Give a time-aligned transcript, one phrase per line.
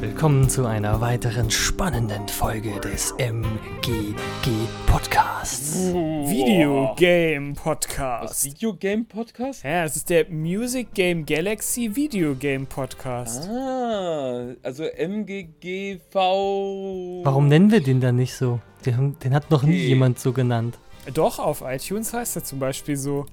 [0.00, 4.50] willkommen zu einer weiteren spannenden Folge des MGG
[4.86, 5.74] Podcasts.
[5.92, 8.44] Videogame Was, Podcast.
[8.46, 9.62] Videogame Podcast?
[9.62, 13.46] Ja, es ist der Music Game Galaxy Videogame Podcast.
[13.50, 16.14] Ah, also MGGV.
[16.14, 18.58] Warum nennen wir den dann nicht so?
[18.86, 20.78] Den, den hat noch nie jemand so genannt.
[21.14, 23.26] Doch, auf iTunes heißt er zum Beispiel so.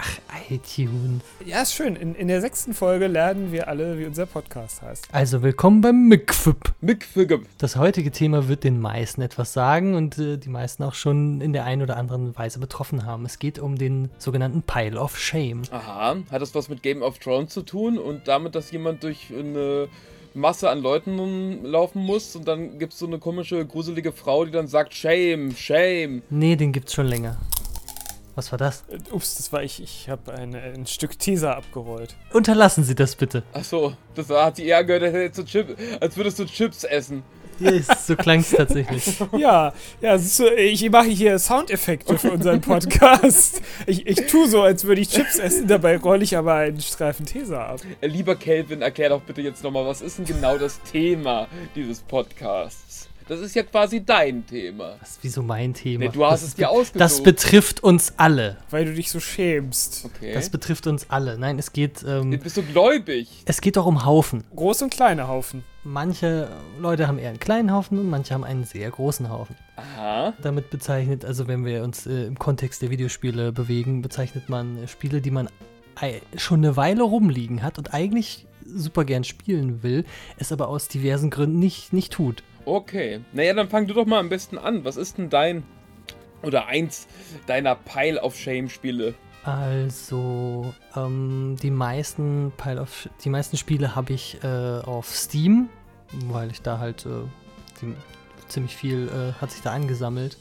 [0.49, 1.21] iTunes.
[1.45, 1.95] Ja, ist schön.
[1.97, 5.09] In, in der sechsten Folge lernen wir alle, wie unser Podcast heißt.
[5.11, 6.73] Also willkommen beim McFip.
[6.79, 7.41] Mickfigge.
[7.57, 11.51] Das heutige Thema wird den meisten etwas sagen und äh, die meisten auch schon in
[11.51, 13.25] der einen oder anderen Weise betroffen haben.
[13.25, 15.63] Es geht um den sogenannten Pile of Shame.
[15.71, 19.27] Aha, hat das was mit Game of Thrones zu tun und damit, dass jemand durch
[19.37, 19.89] eine
[20.33, 24.51] Masse an Leuten laufen muss und dann gibt es so eine komische, gruselige Frau, die
[24.51, 26.21] dann sagt Shame, Shame.
[26.29, 27.37] Nee, den gibt's schon länger.
[28.37, 28.83] Was war das?
[28.89, 29.81] Äh, Ups, das war ich.
[29.81, 32.15] Ich habe ein, ein Stück Teaser abgerollt.
[32.33, 33.41] Unterlassen Sie das bitte.
[33.51, 37.23] Achso, das war- hat die eher gehört, als, Chip, als würdest du Chips essen.
[37.59, 39.19] Yes, so klang es tatsächlich.
[39.35, 43.63] Ja, ja, du, ich mache hier Soundeffekte für unseren Podcast.
[43.87, 47.25] Ich, ich tue so, als würde ich Chips essen, dabei rolle ich aber einen Streifen
[47.25, 47.79] Teaser ab.
[48.01, 52.01] Äh, Lieber Kelvin, erklär doch bitte jetzt nochmal, was ist denn genau das Thema dieses
[52.01, 53.09] Podcasts?
[53.27, 54.95] Das ist ja quasi dein Thema.
[54.99, 56.05] Das ist wieso mein Thema.
[56.05, 57.01] Nee, du hast das es dir ausgesucht.
[57.01, 58.57] Das betrifft uns alle.
[58.69, 60.05] Weil du dich so schämst.
[60.05, 60.33] Okay.
[60.33, 61.37] Das betrifft uns alle.
[61.37, 63.27] Nein, es geht, ähm, Bist du gläubig?
[63.45, 64.43] es geht doch um Haufen.
[64.55, 65.63] Groß und kleine Haufen.
[65.83, 69.55] Manche Leute haben eher einen kleinen Haufen und manche haben einen sehr großen Haufen.
[69.75, 70.33] Aha.
[70.41, 74.87] Damit bezeichnet, also wenn wir uns äh, im Kontext der Videospiele bewegen, bezeichnet man äh,
[74.87, 75.49] Spiele, die man
[76.35, 80.05] schon eine Weile rumliegen hat und eigentlich super gern spielen will,
[80.37, 82.43] es aber aus diversen Gründen nicht, nicht tut.
[82.67, 83.21] Okay.
[83.31, 84.83] Naja, dann fang du doch mal am besten an.
[84.83, 85.63] Was ist denn dein
[86.43, 87.07] oder eins
[87.45, 89.13] deiner Pile of Shame Spiele?
[89.45, 95.69] Also, ähm, die meisten Pile of, die meisten Spiele habe ich äh, auf Steam,
[96.25, 97.23] weil ich da halt äh,
[97.81, 97.95] die,
[98.49, 100.37] ziemlich viel äh, hat sich da angesammelt.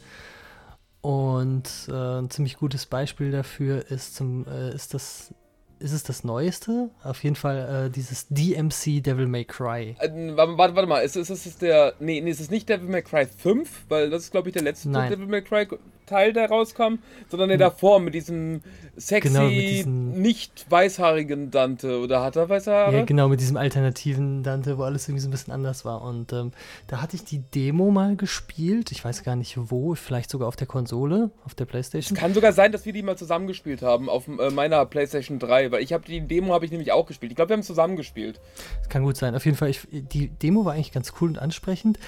[1.02, 5.32] Und äh, ein ziemlich gutes Beispiel dafür ist zum äh, ist das
[5.78, 6.90] ist es das Neueste?
[7.02, 9.96] Auf jeden Fall äh, dieses DMC Devil May Cry.
[9.98, 11.94] Äh, warte, warte, warte mal, ist, ist, ist es der.
[12.00, 13.86] Nee, nee, ist es nicht Devil May Cry 5?
[13.88, 15.10] Weil das ist, glaube ich, der letzte Nein.
[15.10, 15.66] Devil May Cry
[16.06, 16.94] Teil, der rauskam.
[17.28, 18.62] Sondern der davor mit diesem
[18.96, 21.98] sexy, Genau, mit diesem- nicht weißhaarigen Dante.
[22.00, 22.96] Oder hat er weiße Haare?
[22.98, 26.02] Ja, genau, mit diesem alternativen Dante, wo alles irgendwie so ein bisschen anders war.
[26.02, 26.52] Und ähm,
[26.86, 28.90] da hatte ich die Demo mal gespielt.
[28.92, 32.16] Ich weiß gar nicht wo, vielleicht sogar auf der Konsole, auf der Playstation.
[32.16, 35.82] Kann sogar sein, dass wir die mal zusammengespielt haben auf äh, meiner PlayStation 3, weil
[35.82, 37.32] ich habe die Demo habe ich nämlich auch gespielt.
[37.32, 38.40] Ich glaube, wir haben zusammengespielt.
[38.80, 39.34] Das kann gut sein.
[39.34, 41.98] Auf jeden Fall, ich, die Demo war eigentlich ganz cool und ansprechend.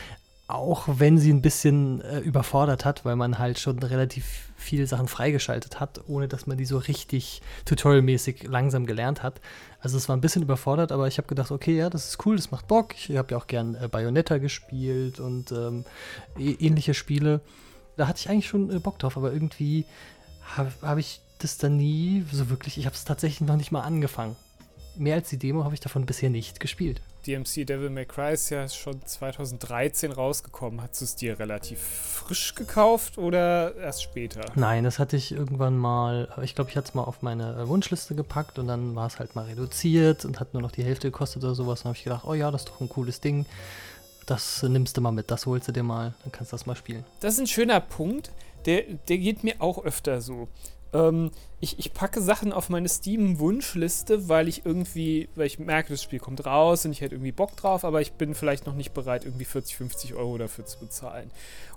[0.50, 5.06] Auch wenn sie ein bisschen äh, überfordert hat, weil man halt schon relativ viele Sachen
[5.06, 9.42] freigeschaltet hat, ohne dass man die so richtig tutorialmäßig langsam gelernt hat.
[9.80, 12.36] Also es war ein bisschen überfordert, aber ich habe gedacht, okay, ja, das ist cool,
[12.36, 12.94] das macht Bock.
[12.94, 15.84] Ich habe ja auch gern äh, Bayonetta gespielt und ähm,
[16.38, 17.40] ä- ähnliche Spiele.
[17.98, 19.84] Da hatte ich eigentlich schon äh, Bock drauf, aber irgendwie
[20.56, 23.82] habe hab ich das dann nie so wirklich, ich habe es tatsächlich noch nicht mal
[23.82, 24.34] angefangen.
[24.98, 27.00] Mehr als die Demo habe ich davon bisher nicht gespielt.
[27.26, 30.82] DMC Devil May Cry ist ja schon 2013 rausgekommen.
[30.82, 34.40] Hast du es dir relativ frisch gekauft oder erst später?
[34.54, 37.68] Nein, das hatte ich irgendwann mal, ich glaube, ich hatte es mal auf meine äh,
[37.68, 41.10] Wunschliste gepackt und dann war es halt mal reduziert und hat nur noch die Hälfte
[41.10, 41.82] gekostet oder sowas.
[41.82, 43.46] Dann habe ich gedacht, oh ja, das ist doch ein cooles Ding.
[44.26, 46.66] Das äh, nimmst du mal mit, das holst du dir mal, dann kannst du das
[46.66, 47.04] mal spielen.
[47.20, 48.32] Das ist ein schöner Punkt.
[48.66, 50.48] Der, der geht mir auch öfter so.
[50.92, 56.02] Ähm, ich, ich packe Sachen auf meine Steam-Wunschliste, weil ich irgendwie, weil ich merke, das
[56.02, 58.94] Spiel kommt raus und ich hätte irgendwie Bock drauf, aber ich bin vielleicht noch nicht
[58.94, 61.30] bereit, irgendwie 40, 50 Euro dafür zu bezahlen.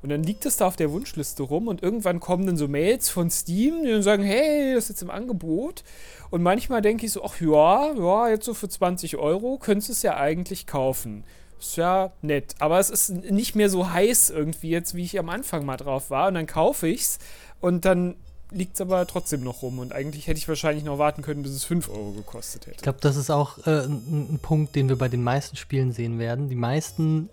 [0.03, 3.09] Und dann liegt es da auf der Wunschliste rum und irgendwann kommen dann so Mails
[3.09, 5.83] von Steam, die dann sagen, hey, das ist jetzt im Angebot.
[6.29, 9.93] Und manchmal denke ich so, ach ja, ja, jetzt so für 20 Euro könntest du
[9.93, 11.23] es ja eigentlich kaufen.
[11.59, 12.55] Ist ja nett.
[12.59, 16.09] Aber es ist nicht mehr so heiß irgendwie jetzt, wie ich am Anfang mal drauf
[16.09, 16.27] war.
[16.27, 17.19] Und dann kaufe ich's
[17.59, 18.15] und dann
[18.51, 19.79] liegt es aber trotzdem noch rum.
[19.79, 22.83] Und eigentlich hätte ich wahrscheinlich noch warten können, bis es 5 Euro gekostet Ich hätte.
[22.83, 26.19] glaube, das ist auch äh, ein, ein Punkt, den wir bei den meisten Spielen sehen
[26.19, 26.49] werden.
[26.49, 27.29] Die meisten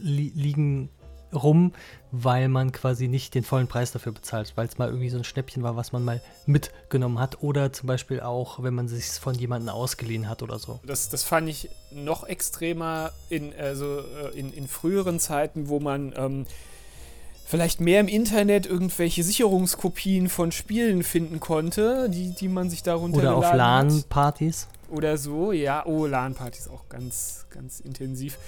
[0.00, 0.90] li liegen
[1.32, 1.72] rum,
[2.12, 5.24] weil man quasi nicht den vollen Preis dafür bezahlt, weil es mal irgendwie so ein
[5.24, 9.34] Schnäppchen war, was man mal mitgenommen hat oder zum Beispiel auch, wenn man sich von
[9.34, 10.80] jemandem ausgeliehen hat oder so.
[10.86, 16.14] Das, das fand ich noch extremer in, also, äh, in, in früheren Zeiten, wo man
[16.16, 16.46] ähm,
[17.46, 23.18] vielleicht mehr im Internet irgendwelche Sicherungskopien von Spielen finden konnte, die, die man sich darunter
[23.18, 23.54] Oder auf.
[23.54, 24.68] LAN-Partys.
[24.90, 25.84] Oder so, ja.
[25.86, 28.38] Oh, LAN-Partys auch ganz, ganz intensiv.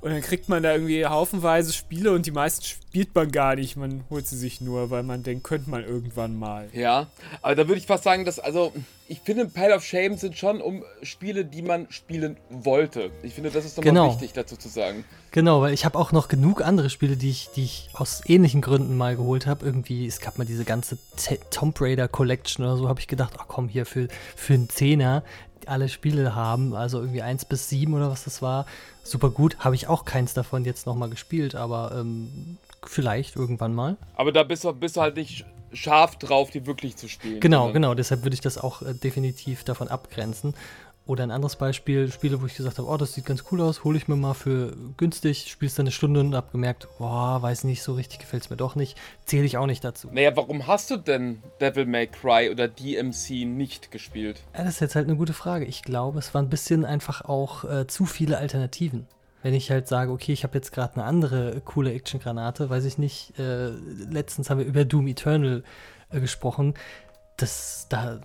[0.00, 3.76] Und dann kriegt man da irgendwie haufenweise Spiele und die meisten spielt man gar nicht.
[3.76, 6.68] Man holt sie sich nur, weil man denkt, könnte man irgendwann mal.
[6.72, 7.06] Ja,
[7.42, 8.72] aber da würde ich fast sagen, dass, also,
[9.08, 13.10] ich finde, Pile of Shame sind schon um Spiele, die man spielen wollte.
[13.22, 14.10] Ich finde, das ist nochmal Genau.
[14.12, 15.04] wichtig dazu zu sagen.
[15.30, 18.62] Genau, weil ich habe auch noch genug andere Spiele, die ich, die ich aus ähnlichen
[18.62, 19.64] Gründen mal geholt habe.
[19.64, 23.34] Irgendwie, es gab mal diese ganze T Tomb Raider Collection oder so, habe ich gedacht,
[23.38, 25.22] ach komm, hier für, für einen Zehner
[25.66, 28.66] alle Spiele haben, also irgendwie 1 bis 7 oder was das war.
[29.02, 33.96] Super gut, habe ich auch keins davon jetzt nochmal gespielt, aber ähm, vielleicht irgendwann mal.
[34.16, 37.40] Aber da bist du, bist du halt nicht scharf drauf, die wirklich zu spielen.
[37.40, 40.54] Genau, sondern- genau, deshalb würde ich das auch äh, definitiv davon abgrenzen.
[41.06, 43.84] Oder ein anderes Beispiel, Spiele, wo ich gesagt habe, oh, das sieht ganz cool aus,
[43.84, 47.62] hole ich mir mal für günstig, spielst dann eine Stunde und hab gemerkt, boah, weiß
[47.62, 50.08] nicht, so richtig gefällt es mir doch nicht, zähle ich auch nicht dazu.
[50.10, 54.42] Naja, warum hast du denn Devil May Cry oder DMC nicht gespielt?
[54.52, 55.64] Ja, das ist jetzt halt eine gute Frage.
[55.64, 59.06] Ich glaube, es war ein bisschen einfach auch äh, zu viele Alternativen.
[59.44, 62.84] Wenn ich halt sage, okay, ich habe jetzt gerade eine andere äh, coole Action-Granate, weiß
[62.84, 63.68] ich nicht, äh,
[64.10, 65.62] letztens haben wir über Doom Eternal
[66.10, 66.74] äh, gesprochen,
[67.36, 68.18] das, da,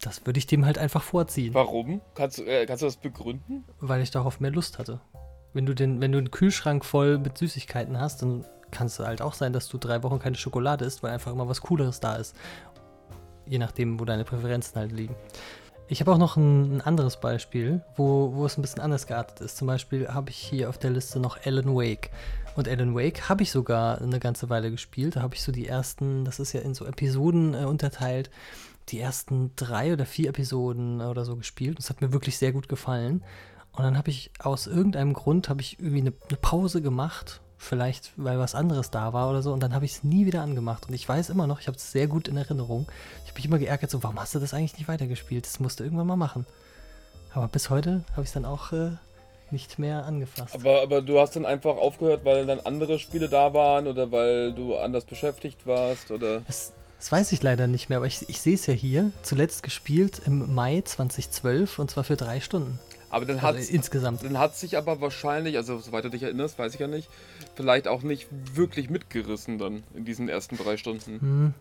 [0.00, 1.54] das würde ich dem halt einfach vorziehen.
[1.54, 2.00] Warum?
[2.14, 3.64] Kannst, du- äh, kannst du das begründen?
[3.80, 5.00] weil ich darauf mehr Lust hatte.
[5.52, 9.20] Wenn du, den, wenn du einen Kühlschrank voll mit Süßigkeiten hast, dann kann es halt
[9.20, 12.14] auch sein, dass du drei Wochen keine Schokolade isst, weil einfach immer was Cooleres da
[12.16, 12.36] ist.
[13.46, 15.16] Je nachdem, wo deine Präferenzen halt liegen.
[15.88, 19.40] Ich habe auch noch ein, ein anderes Beispiel, wo, wo es ein bisschen anders geartet
[19.40, 19.56] ist.
[19.56, 22.10] Zum Beispiel habe ich hier auf der Liste noch Alan Wake.
[22.54, 25.16] Und Alan Wake habe ich sogar eine ganze Weile gespielt.
[25.16, 28.30] Da habe ich so die ersten, das ist ja in so Episoden äh, unterteilt,
[28.92, 31.78] die ersten drei oder vier Episoden oder so gespielt.
[31.78, 33.22] Das hat mir wirklich sehr gut gefallen.
[33.72, 38.12] Und dann habe ich aus irgendeinem Grund habe ich irgendwie eine, eine Pause gemacht, vielleicht
[38.16, 39.52] weil was anderes da war oder so.
[39.52, 40.88] Und dann habe ich es nie wieder angemacht.
[40.88, 42.86] Und ich weiß immer noch, ich habe es sehr gut in Erinnerung.
[43.24, 45.46] Ich habe mich immer geärgert, so warum hast du das eigentlich nicht weitergespielt?
[45.46, 46.46] Das musst du irgendwann mal machen.
[47.32, 48.90] Aber bis heute habe ich es dann auch äh,
[49.52, 50.54] nicht mehr angefasst.
[50.54, 54.52] Aber, aber du hast dann einfach aufgehört, weil dann andere Spiele da waren oder weil
[54.52, 56.40] du anders beschäftigt warst oder.
[56.40, 59.10] Das, das weiß ich leider nicht mehr, aber ich, ich sehe es ja hier.
[59.22, 62.78] Zuletzt gespielt im Mai 2012 und zwar für drei Stunden.
[63.08, 64.22] Aber dann hat Also insgesamt.
[64.22, 67.08] dann hat sich aber wahrscheinlich, also soweit du dich erinnerst, weiß ich ja nicht,
[67.54, 71.20] vielleicht auch nicht wirklich mitgerissen dann in diesen ersten drei Stunden.
[71.20, 71.54] Hm.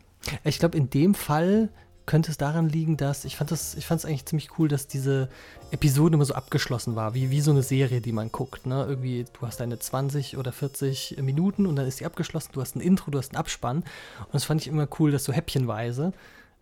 [0.43, 1.69] Ich glaube, in dem Fall
[2.09, 4.87] könnte es daran liegen, dass ich fand das, ich fand es eigentlich ziemlich cool, dass
[4.87, 5.29] diese
[5.69, 8.65] Episode immer so abgeschlossen war, wie, wie so eine Serie, die man guckt.
[8.65, 8.83] Ne?
[8.89, 12.75] Irgendwie, du hast deine 20 oder 40 Minuten und dann ist die abgeschlossen, du hast
[12.75, 13.77] ein Intro, du hast einen Abspann.
[14.17, 16.11] Und das fand ich immer cool, das so häppchenweise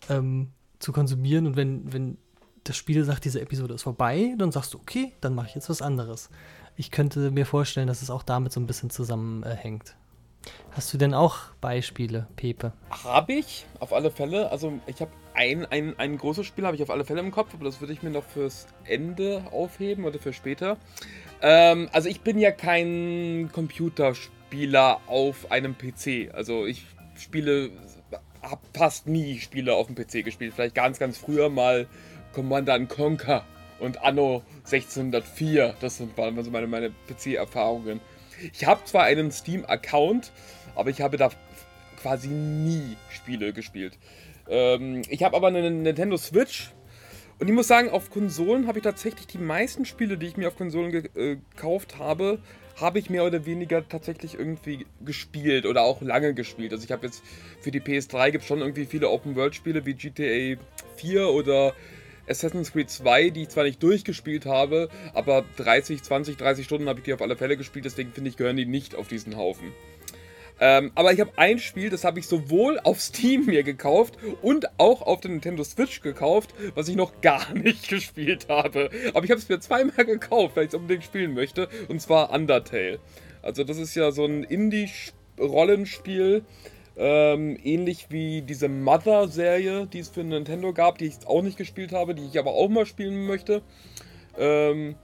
[0.10, 0.50] ähm,
[0.80, 1.48] zu konsumieren.
[1.48, 2.18] Und wenn, wenn
[2.66, 5.70] das Spiel sagt, diese Episode ist vorbei, dann sagst du, okay, dann mache ich jetzt
[5.70, 6.30] was anderes.
[6.76, 9.96] Ich könnte mir vorstellen, dass es auch damit so ein bisschen zusammenhängt.
[10.72, 12.74] Hast du denn auch Beispiele, Pepe?
[13.04, 14.52] Habe ich, auf alle Fälle.
[14.52, 17.54] Also ich habe ein, ein, ein großes Spiel, habe ich auf alle Fälle im Kopf,
[17.54, 20.78] aber das würde ich mir noch fürs Ende aufheben oder für später.
[21.42, 26.34] Ähm, also ich bin ja kein Computerspieler auf einem PC.
[26.34, 26.86] Also ich
[27.18, 27.72] spiele,
[28.42, 30.54] habe fast nie Spiele auf dem PC gespielt.
[30.56, 31.88] Vielleicht ganz, ganz früher mal
[32.34, 33.44] Commander Conquer
[33.80, 35.76] und Anno 1604.
[35.80, 38.00] Das waren so meine, meine PC-Erfahrungen.
[38.54, 40.32] Ich habe zwar einen Steam-Account,
[40.76, 41.30] aber ich habe da
[42.02, 43.98] quasi nie Spiele gespielt.
[44.50, 46.72] Ähm, ich habe aber eine Nintendo Switch
[47.40, 50.48] und ich muss sagen, auf Konsolen habe ich tatsächlich die meisten Spiele, die ich mir
[50.48, 52.40] auf Konsolen ge äh, gekauft habe,
[52.80, 56.72] habe ich mehr oder weniger tatsächlich irgendwie gespielt oder auch lange gespielt.
[56.72, 57.24] Also ich habe jetzt
[57.62, 60.62] für die PS3 gibt es schon irgendwie viele Open-World-Spiele wie GTA
[60.96, 61.74] 4 oder
[62.28, 67.00] Assassin's Creed 2, die ich zwar nicht durchgespielt habe, aber 30, 20, 30 Stunden habe
[67.00, 69.72] ich die auf alle Fälle gespielt, deswegen finde ich, gehören die nicht auf diesen Haufen.
[70.60, 74.68] Ähm, aber ich habe ein Spiel, das habe ich sowohl auf Steam mir gekauft und
[74.80, 78.90] auch auf der Nintendo Switch gekauft, was ich noch gar nicht gespielt habe.
[79.14, 82.32] Aber ich habe es mir zweimal gekauft, weil ich es unbedingt spielen möchte, und zwar
[82.32, 83.00] Undertale.
[83.42, 86.44] Also das ist ja so ein Indie-Rollenspiel,
[86.98, 91.92] ähm, ähnlich wie diese Mother-Serie, die es für Nintendo gab, die ich auch nicht gespielt
[91.92, 93.62] habe, die ich aber auch mal spielen möchte.
[94.38, 94.96] Ähm,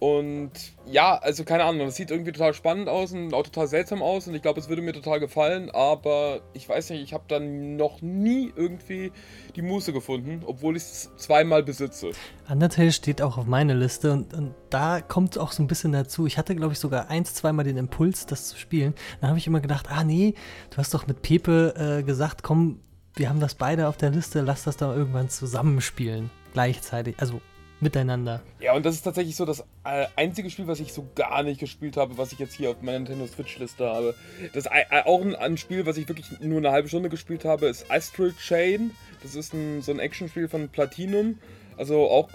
[0.00, 0.52] und
[0.86, 4.26] ja, also keine Ahnung, das sieht irgendwie total spannend aus und auch total seltsam aus
[4.26, 7.76] und ich glaube, es würde mir total gefallen, aber ich weiß nicht, ich habe dann
[7.76, 9.12] noch nie irgendwie
[9.56, 12.12] die Muße gefunden, obwohl ich es zweimal besitze.
[12.48, 16.26] Undertale steht auch auf meiner Liste und, und da kommt auch so ein bisschen dazu.
[16.26, 18.94] Ich hatte, glaube ich, sogar eins, zweimal den Impuls, das zu spielen.
[19.20, 20.34] Dann habe ich immer gedacht, ah nee,
[20.70, 22.80] du hast doch mit Pepe äh, gesagt, komm,
[23.16, 26.30] wir haben das beide auf der Liste, lass das da irgendwann zusammenspielen.
[26.54, 27.42] Gleichzeitig, also
[27.80, 28.42] miteinander.
[28.60, 31.60] Ja, und das ist tatsächlich so das äh, einzige Spiel, was ich so gar nicht
[31.60, 34.14] gespielt habe, was ich jetzt hier auf meiner Nintendo Switch-Liste habe.
[34.52, 37.44] Das ist äh, auch ein, ein Spiel, was ich wirklich nur eine halbe Stunde gespielt
[37.44, 38.90] habe, ist Astral Chain.
[39.22, 41.38] Das ist ein, so ein Actionspiel von Platinum.
[41.76, 42.28] Also auch,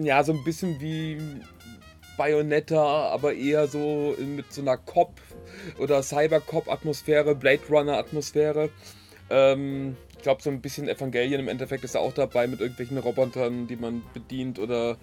[0.00, 1.18] ja, so ein bisschen wie
[2.16, 5.20] Bayonetta, aber eher so mit so einer Cop-
[5.78, 8.70] oder Cybercop-Atmosphäre, Blade Runner-Atmosphäre.
[9.30, 12.98] Ähm, ich glaube, so ein bisschen Evangelien im Endeffekt ist da auch dabei mit irgendwelchen
[12.98, 14.98] Robotern, die man bedient oder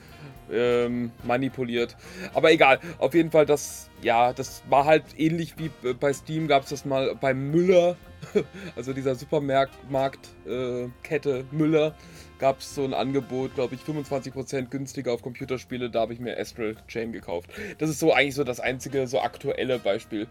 [0.52, 1.98] ähm, manipuliert.
[2.36, 6.66] Aber egal, auf jeden Fall, das, ja, das war halt ähnlich wie bei Steam, gab
[6.66, 7.98] es das mal bei Müller,
[8.76, 11.96] also dieser Supermarktkette äh, Müller,
[12.38, 16.40] gab es so ein Angebot, glaube ich, 25% günstiger auf Computerspiele, da habe ich mir
[16.40, 17.50] Astral Chain gekauft.
[17.80, 20.28] Das ist so eigentlich so das einzige so aktuelle Beispiel,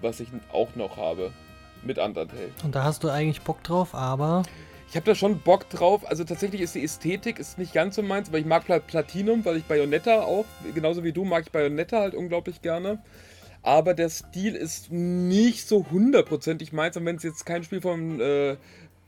[0.00, 1.32] was ich auch noch habe
[1.88, 2.50] mit Undertale.
[2.62, 4.44] Und da hast du eigentlich Bock drauf, aber.
[4.88, 6.08] Ich habe da schon Bock drauf.
[6.08, 9.56] Also tatsächlich ist die Ästhetik ist nicht ganz so meins, weil ich mag Platinum, weil
[9.56, 13.02] ich Bayonetta auch, genauso wie du, mag ich Bayonetta halt unglaublich gerne.
[13.62, 16.96] Aber der Stil ist nicht so hundertprozentig meins.
[16.96, 18.56] Und wenn es jetzt kein Spiel von äh,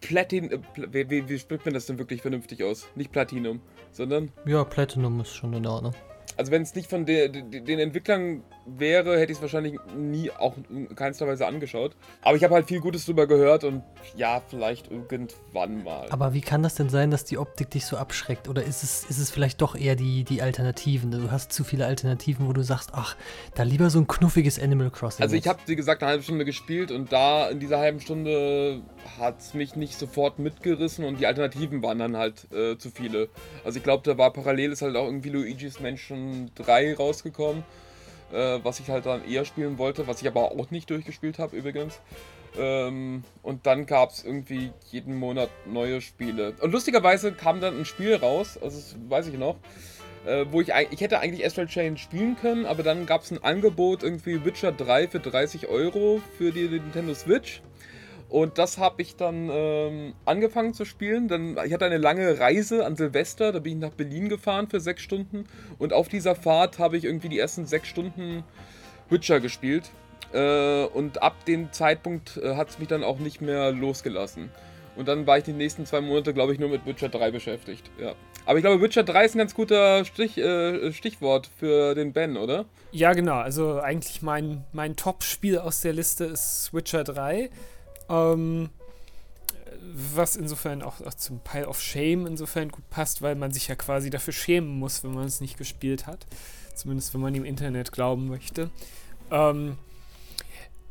[0.01, 0.51] Platin.
[0.51, 2.89] Äh, wie, wie, wie spricht man das denn wirklich vernünftig aus?
[2.95, 3.61] Nicht Platinum,
[3.93, 4.31] sondern.
[4.45, 5.95] Ja, Platinum ist schon in Ordnung.
[6.41, 10.55] Also wenn es nicht von der, den Entwicklern wäre, hätte ich es wahrscheinlich nie auch
[10.71, 11.95] in keinster Weise angeschaut.
[12.23, 13.83] Aber ich habe halt viel Gutes drüber gehört und
[14.17, 16.07] ja, vielleicht irgendwann mal.
[16.09, 18.49] Aber wie kann das denn sein, dass die Optik dich so abschreckt?
[18.49, 21.11] Oder ist es, ist es vielleicht doch eher die, die Alternativen?
[21.11, 23.17] Du hast zu viele Alternativen, wo du sagst, ach,
[23.55, 25.23] da lieber so ein knuffiges Animal Crossing.
[25.23, 28.81] Also ich habe, wie gesagt, eine halbe Stunde gespielt und da in dieser halben Stunde
[29.19, 33.29] hat es mich nicht sofort mitgerissen und die Alternativen waren dann halt äh, zu viele.
[33.63, 37.65] Also ich glaube, da war parallel ist halt auch irgendwie Luigi's Mansion 3 rausgekommen
[38.33, 41.57] äh, was ich halt dann eher spielen wollte, was ich aber auch nicht durchgespielt habe
[41.57, 42.01] übrigens.
[42.59, 46.55] Ähm, und dann gab es irgendwie jeden Monat neue Spiele.
[46.61, 49.57] Und lustigerweise kam dann ein Spiel raus, also das weiß ich noch,
[50.27, 53.43] äh, wo ich ich hätte eigentlich Astral Chain spielen können, aber dann gab es ein
[53.43, 57.63] Angebot irgendwie Witcher 3 für 30 Euro für die Nintendo Switch.
[58.31, 61.27] Und das habe ich dann ähm, angefangen zu spielen.
[61.27, 64.79] Dann, ich hatte eine lange Reise an Silvester, da bin ich nach Berlin gefahren für
[64.79, 65.47] sechs Stunden.
[65.79, 68.45] Und auf dieser Fahrt habe ich irgendwie die ersten sechs Stunden
[69.09, 69.91] Witcher gespielt.
[70.33, 74.51] Äh, und ab dem Zeitpunkt äh, hat es mich dann auch nicht mehr losgelassen.
[74.95, 77.91] Und dann war ich die nächsten zwei Monate, glaube ich, nur mit Witcher 3 beschäftigt.
[78.01, 78.15] Ja.
[78.47, 82.37] Aber ich glaube, Witcher 3 ist ein ganz guter Stich, äh, Stichwort für den Ben,
[82.37, 82.67] oder?
[82.93, 83.37] Ja, genau.
[83.37, 87.51] Also eigentlich mein, mein Top-Spiel aus der Liste ist Witcher 3.
[88.11, 88.71] Ähm,
[89.93, 93.75] was insofern auch, auch, zum Pile of Shame insofern gut passt, weil man sich ja
[93.75, 96.27] quasi dafür schämen muss, wenn man es nicht gespielt hat.
[96.75, 98.71] Zumindest wenn man im Internet glauben möchte.
[99.31, 99.79] Ähm,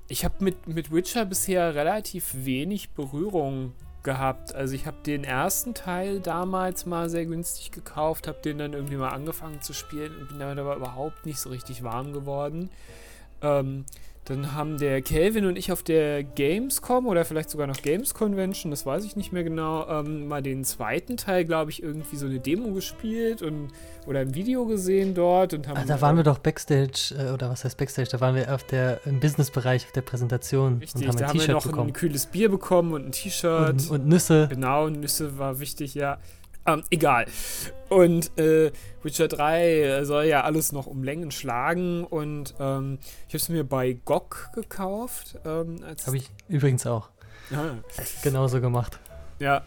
[0.07, 3.73] ich habe mit, mit Witcher bisher relativ wenig Berührung
[4.03, 4.55] gehabt.
[4.55, 8.95] Also ich habe den ersten Teil damals mal sehr günstig gekauft, habe den dann irgendwie
[8.95, 12.69] mal angefangen zu spielen und bin damit aber überhaupt nicht so richtig warm geworden.
[13.41, 13.85] Ähm,
[14.29, 18.69] dann haben der Kelvin und ich auf der Gamescom oder vielleicht sogar noch Games Convention,
[18.69, 22.27] das weiß ich nicht mehr genau, ähm, mal den zweiten Teil, glaube ich, irgendwie so
[22.27, 23.69] eine Demo gespielt und
[24.05, 25.77] oder ein Video gesehen dort und haben.
[25.77, 28.09] Ah, da waren wir doch Backstage, äh, oder was heißt Backstage?
[28.11, 31.29] Da waren wir auf der im Businessbereich auf der Präsentation Richtig, und haben da ein
[31.29, 31.89] haben wir noch bekommen.
[31.89, 33.69] ein kühles Bier bekommen und ein T-Shirt.
[33.69, 34.47] Und, und Nüsse.
[34.49, 36.19] Genau, Nüsse war wichtig, ja.
[36.65, 37.25] Ähm, egal.
[37.89, 43.37] Und äh, Witcher 3 soll ja alles noch um Längen schlagen und ähm, ich habe
[43.37, 45.39] es mir bei GOG gekauft.
[45.45, 47.09] Ähm, habe ich übrigens auch.
[47.51, 47.77] Ah.
[48.21, 48.99] Genauso gemacht.
[49.39, 49.63] Ja.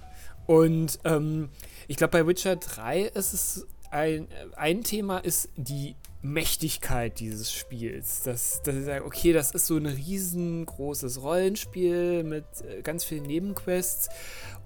[0.47, 1.49] Und ähm,
[1.89, 8.23] ich glaube, bei Witcher 3 ist es ein, ein Thema ist die Mächtigkeit dieses Spiels.
[8.23, 14.09] Das, das ist okay, das ist so ein riesengroßes Rollenspiel mit äh, ganz vielen Nebenquests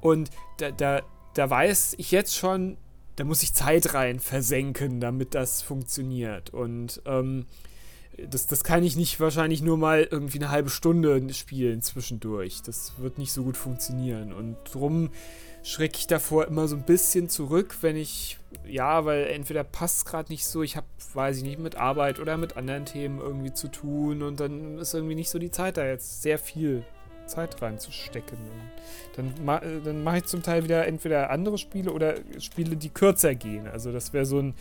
[0.00, 1.02] und da, da,
[1.36, 2.76] da weiß ich jetzt schon,
[3.16, 6.50] da muss ich Zeit rein versenken, damit das funktioniert.
[6.50, 7.46] Und ähm,
[8.30, 12.62] das, das kann ich nicht wahrscheinlich nur mal irgendwie eine halbe Stunde spielen zwischendurch.
[12.62, 14.32] Das wird nicht so gut funktionieren.
[14.32, 15.10] Und drum
[15.62, 20.32] schrecke ich davor immer so ein bisschen zurück, wenn ich, ja, weil entweder passt gerade
[20.32, 23.68] nicht so, ich habe, weiß ich nicht, mit Arbeit oder mit anderen Themen irgendwie zu
[23.68, 26.84] tun und dann ist irgendwie nicht so die Zeit da jetzt sehr viel
[27.26, 28.38] Zeit reinzustecken.
[29.16, 32.90] Dann, ma äh, dann mache ich zum Teil wieder entweder andere Spiele oder Spiele, die
[32.90, 33.66] kürzer gehen.
[33.66, 34.54] Also das wäre so ein.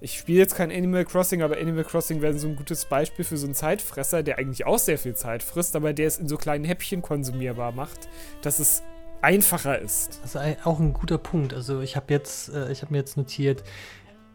[0.00, 3.36] Ich spiele jetzt kein Animal Crossing, aber Animal Crossing wäre so ein gutes Beispiel für
[3.36, 6.36] so einen Zeitfresser, der eigentlich auch sehr viel Zeit frisst, aber der es in so
[6.36, 8.08] kleinen Häppchen konsumierbar macht,
[8.42, 8.82] dass es
[9.20, 10.20] einfacher ist.
[10.22, 11.54] Das ist auch ein guter Punkt.
[11.54, 13.62] Also ich habe jetzt, äh, ich habe mir jetzt notiert,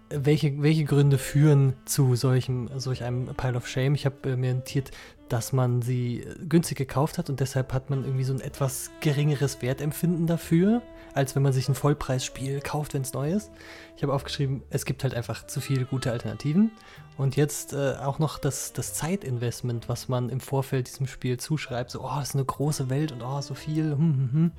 [0.10, 3.96] welche, welche Gründe führen zu solchem, solch einem Pile of Shame?
[3.96, 4.92] Ich habe äh, mir notiert,
[5.30, 9.62] dass man sie günstig gekauft hat und deshalb hat man irgendwie so ein etwas geringeres
[9.62, 10.82] Wertempfinden dafür,
[11.14, 13.52] als wenn man sich ein Vollpreisspiel kauft, wenn es neu ist.
[13.96, 16.72] Ich habe aufgeschrieben, es gibt halt einfach zu viele gute Alternativen.
[17.18, 21.90] Und jetzt äh, auch noch das, das Zeitinvestment, was man im Vorfeld diesem Spiel zuschreibt.
[21.90, 23.92] So, oh, das ist eine große Welt und oh, so viel.
[23.92, 24.52] Hm, hm, hm.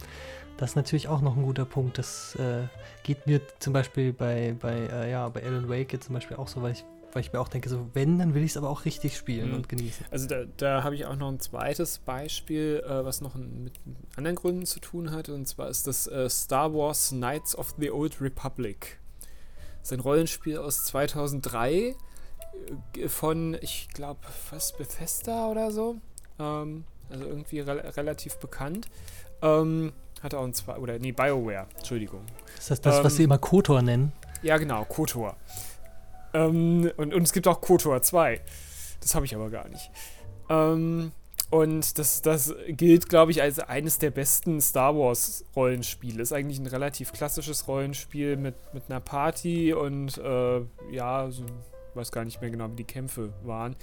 [0.56, 1.98] Das ist natürlich auch noch ein guter Punkt.
[1.98, 2.66] Das äh,
[3.04, 6.48] geht mir zum Beispiel bei, bei, äh, ja, bei Alan Wake jetzt zum Beispiel auch
[6.48, 8.68] so, weil ich weil ich mir auch denke, so wenn, dann will ich es aber
[8.70, 9.54] auch richtig spielen Mhm.
[9.56, 10.06] und genießen.
[10.10, 13.74] Also da, da habe ich auch noch ein zweites Beispiel, äh, was noch mit
[14.16, 15.28] anderen Gründen zu tun hat.
[15.28, 18.98] Und zwar ist das äh, Star Wars Knights of the Old Republic.
[19.80, 21.94] Das ist ein Rollenspiel aus 2003
[22.96, 25.96] äh, von, ich glaube, fast Bethesda oder so.
[26.38, 28.88] Ähm, also irgendwie re relativ bekannt.
[29.40, 32.22] Ähm, hat auch ein zwei oder nee, BioWare, Entschuldigung.
[32.58, 34.12] Ist das das, was Ähm, sie immer Kotor nennen?
[34.42, 35.36] Ja, genau, KOTOR.
[36.35, 38.40] Ähm, und, und es gibt auch KOTOR 2.
[39.00, 39.90] Das habe ich aber gar nicht.
[40.49, 41.12] Ähm,
[41.50, 46.23] und das, das gilt, glaube ich, als eines der besten Star Wars-Rollenspiele.
[46.23, 51.44] Ist eigentlich ein relativ klassisches Rollenspiel mit, mit einer Party und äh, ja, so,
[51.94, 53.76] weiß gar nicht mehr genau, wie die Kämpfe waren.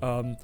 [0.00, 0.36] Ähm,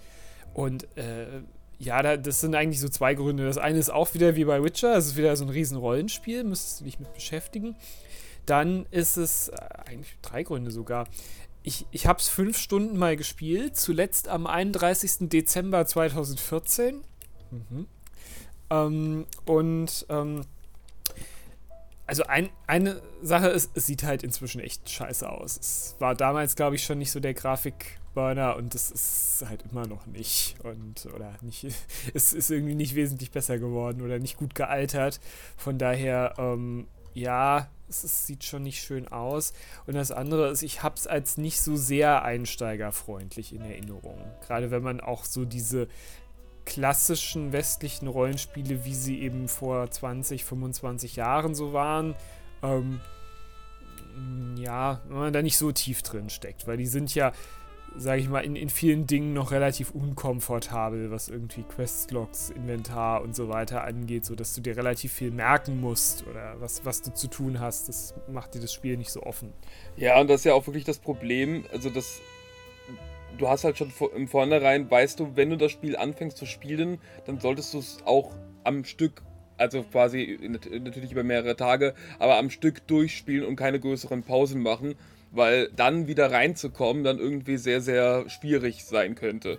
[0.53, 1.43] und äh,
[1.79, 3.45] ja, da, das sind eigentlich so zwei Gründe.
[3.45, 6.43] Das eine ist auch wieder wie bei Witcher, es ist wieder so ein riesen Rollenspiel,
[6.43, 7.77] müsstest du dich mit beschäftigen.
[8.47, 9.57] Dann ist es äh,
[9.87, 11.07] eigentlich drei Gründe sogar.
[11.67, 15.31] Ich, ich habe es fünf Stunden mal gespielt, zuletzt am 31.
[15.31, 17.03] Dezember 2014.
[17.51, 17.87] Mhm.
[18.71, 20.43] Ähm, und ähm,
[22.07, 25.57] also ein, eine Sache ist, es sieht halt inzwischen echt scheiße aus.
[25.57, 29.87] Es war damals, glaube ich, schon nicht so der Grafikburner und das ist halt immer
[29.87, 30.57] noch nicht.
[30.63, 31.67] Und, oder nicht,
[32.15, 35.19] es ist irgendwie nicht wesentlich besser geworden oder nicht gut gealtert.
[35.57, 39.53] Von daher, ähm, ja, es, ist, sieht schon nicht schön aus.
[39.87, 44.19] Und das andere ist, ich habe es als nicht so sehr einsteigerfreundlich in Erinnerung.
[44.47, 45.89] Gerade wenn man auch so diese
[46.65, 52.15] klassischen westlichen Rollenspiele, wie sie eben vor 20, 25 Jahren so waren,
[52.63, 53.01] ähm,
[54.57, 57.33] ja, wenn man da nicht so tief drin steckt, weil die sind ja,
[57.97, 63.37] sage ich mal, in, in vielen Dingen noch relativ unkomfortabel, was irgendwie Questlogs, Inventar und
[63.37, 67.29] so weiter angeht, sodass du dir relativ viel merken musst oder was, was du zu
[67.29, 67.89] tun hast.
[67.89, 69.53] Das macht dir das Spiel nicht so offen.
[69.97, 71.65] Ja, und das ist ja auch wirklich das Problem.
[71.73, 72.21] Also, das.
[73.37, 76.99] Du hast halt schon im Vornherein, weißt du, wenn du das Spiel anfängst zu spielen,
[77.27, 78.31] dann solltest du es auch
[78.63, 79.23] am Stück,
[79.57, 84.63] also quasi nat- natürlich über mehrere Tage, aber am Stück durchspielen und keine größeren Pausen
[84.63, 84.95] machen,
[85.35, 89.59] weil dann wieder reinzukommen dann irgendwie sehr, sehr schwierig sein könnte.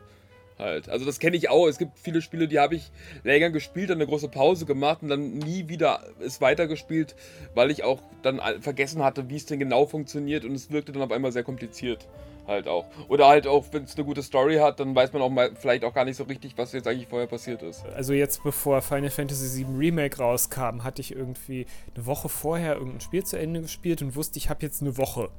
[0.57, 0.87] Halt.
[0.87, 1.67] Also das kenne ich auch.
[1.67, 2.89] Es gibt viele Spiele, die habe ich
[3.23, 7.13] länger gespielt, dann eine große Pause gemacht und dann nie wieder es weitergespielt,
[7.53, 11.01] weil ich auch dann vergessen hatte, wie es denn genau funktioniert und es wirkte dann
[11.01, 12.07] auf einmal sehr kompliziert.
[12.47, 12.85] Halt auch.
[13.07, 15.83] Oder halt auch, wenn es eine gute Story hat, dann weiß man auch mal vielleicht
[15.83, 17.83] auch gar nicht so richtig, was jetzt eigentlich vorher passiert ist.
[17.87, 23.01] Also jetzt bevor Final Fantasy VII Remake rauskam, hatte ich irgendwie eine Woche vorher irgendein
[23.01, 25.31] Spiel zu Ende gespielt und wusste, ich habe jetzt eine Woche.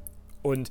[0.43, 0.71] Und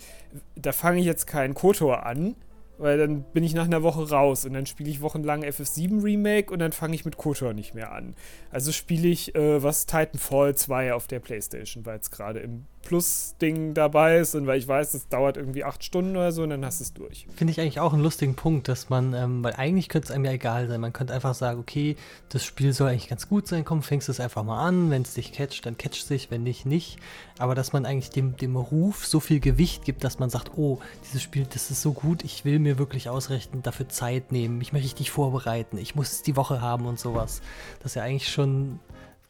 [0.55, 2.35] da fange ich jetzt keinen KOTOR an,
[2.77, 6.51] weil dann bin ich nach einer Woche raus und dann spiele ich wochenlang FF7 Remake
[6.51, 8.15] und dann fange ich mit KOTOR nicht mehr an.
[8.51, 13.73] Also spiele ich äh, was Titanfall 2 auf der Playstation, weil es gerade im Plus-Ding
[13.73, 16.63] dabei ist und weil ich weiß, das dauert irgendwie acht Stunden oder so und dann
[16.63, 17.27] hast du es durch.
[17.35, 20.25] Finde ich eigentlich auch einen lustigen Punkt, dass man, ähm, weil eigentlich könnte es einem
[20.25, 20.79] ja egal sein.
[20.79, 21.95] Man könnte einfach sagen, okay,
[22.29, 24.91] das Spiel soll eigentlich ganz gut sein, komm, fängst es einfach mal an.
[24.91, 26.97] Wenn es dich catcht, dann catcht es dich, wenn nicht, nicht.
[27.37, 30.79] Aber dass man eigentlich dem, dem Ruf so viel Gewicht gibt, dass man sagt, oh,
[31.03, 34.71] dieses Spiel, das ist so gut, ich will mir wirklich ausrechnen, dafür Zeit nehmen, mich
[34.71, 37.41] mal richtig vorbereiten, ich muss es die Woche haben und sowas.
[37.79, 38.79] Das ist ja eigentlich schon,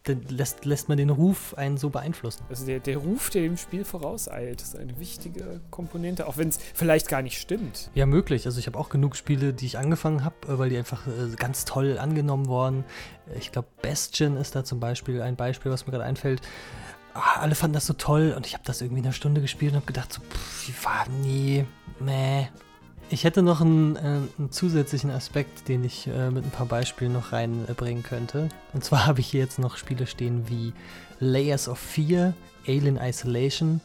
[0.04, 2.44] dann lässt, lässt man den Ruf einen so beeinflussen.
[2.48, 6.60] Also der, der Ruf, der dem Spiel vorauseilt, ist eine wichtige Komponente, auch wenn es
[6.76, 7.90] vielleicht gar nicht stimmt.
[7.96, 8.46] Ja, möglich.
[8.46, 11.36] Also ich habe auch genug Spiele, die ich angefangen habe, äh, weil die einfach äh,
[11.38, 12.84] ganz toll angenommen wurden.
[13.34, 16.42] Äh, Ich glaube, Bastion ist da zum Beispiel ein Beispiel, was mir gerade einfällt.
[17.16, 19.78] Ah, alle fanden das so toll und ich habe das irgendwie eine Stunde gespielt und
[19.78, 21.66] habe gedacht, so, pff, wie war, nee,
[22.00, 22.48] meh.
[23.10, 24.00] Ich hätte noch einen, äh,
[24.38, 28.50] einen zusätzlichen Aspekt, den ich äh, mit ein paar Beispielen noch reinbringen könnte.
[28.74, 30.74] Und zwar habe ich hier jetzt noch Spiele stehen wie
[31.20, 32.34] Layers of Fear,
[32.68, 33.80] Alien Isolation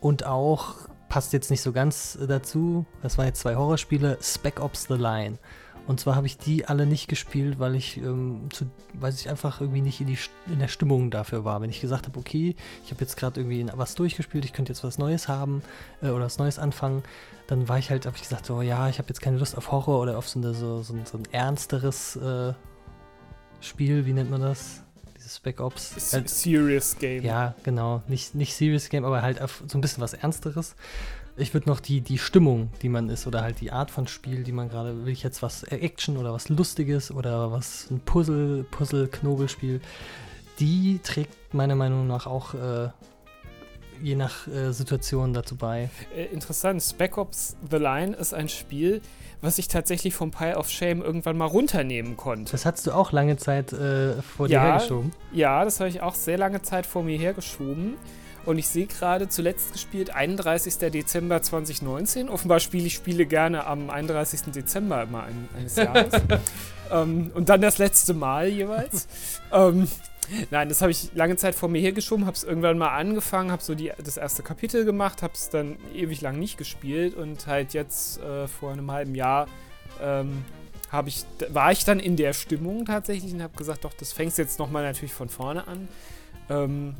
[0.00, 0.74] und auch,
[1.08, 4.94] passt jetzt nicht so ganz äh, dazu, das waren jetzt zwei Horrorspiele, Spec Ops The
[4.94, 5.38] Line.
[5.86, 9.60] Und zwar habe ich die alle nicht gespielt, weil ich, ähm, zu, weil ich einfach
[9.60, 11.60] irgendwie nicht in, die, in der Stimmung dafür war.
[11.60, 14.82] Wenn ich gesagt habe, okay, ich habe jetzt gerade irgendwie was durchgespielt, ich könnte jetzt
[14.82, 15.62] was Neues haben
[16.02, 17.04] äh, oder was Neues anfangen,
[17.46, 19.70] dann war ich halt, habe ich gesagt, so ja, ich habe jetzt keine Lust auf
[19.70, 22.52] Horror oder auf so, eine, so, so, ein- so ein ernsteres äh,
[23.60, 24.82] Spiel, wie nennt man das?
[25.16, 26.12] Dieses Spec Ops.
[26.12, 27.24] Halt- Serious Game.
[27.24, 28.02] ja, genau.
[28.08, 30.74] Nicht, nicht Serious Game, aber halt auf so ein bisschen was Ernsteres.
[31.38, 34.42] Ich würde noch die, die Stimmung, die man ist, oder halt die Art von Spiel,
[34.42, 38.64] die man gerade, will ich jetzt was Action oder was Lustiges oder was ein Puzzle,
[38.70, 39.80] Puzzle-Knobelspiel,
[40.58, 42.88] die trägt meiner Meinung nach auch äh,
[44.02, 45.90] je nach äh, Situation dazu bei.
[46.14, 49.02] Äh, interessant, Spec Ops The Line ist ein Spiel,
[49.42, 52.52] was ich tatsächlich vom Pile of Shame irgendwann mal runternehmen konnte.
[52.52, 54.62] Das hattest du auch lange Zeit äh, vor dir Ja.
[54.62, 55.12] hergeschoben.
[55.32, 57.94] Ja, das habe ich auch sehr lange Zeit vor mir hergeschoben.
[58.46, 60.78] Und ich sehe gerade, zuletzt gespielt, 31.
[60.90, 62.28] Dezember 2019.
[62.28, 64.52] Offenbar spiele ich Spiele gerne am 31.
[64.52, 66.14] Dezember immer ein, eines Jahres.
[66.90, 69.08] ähm, und dann das letzte Mal jeweils.
[69.52, 69.88] ähm,
[70.50, 73.62] nein, das habe ich lange Zeit vor mir hergeschoben, habe es irgendwann mal angefangen, habe
[73.62, 77.74] so die, das erste Kapitel gemacht, habe es dann ewig lang nicht gespielt und halt
[77.74, 79.48] jetzt äh, vor einem halben Jahr
[80.00, 80.44] ähm,
[81.06, 84.58] ich, war ich dann in der Stimmung tatsächlich und habe gesagt, doch, das fängst jetzt
[84.58, 85.88] nochmal natürlich von vorne an.
[86.48, 86.94] Ähm,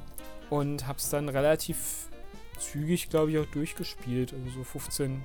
[0.51, 2.09] und habe es dann relativ
[2.59, 4.33] zügig, glaube ich, auch durchgespielt.
[4.33, 5.25] Also so 15,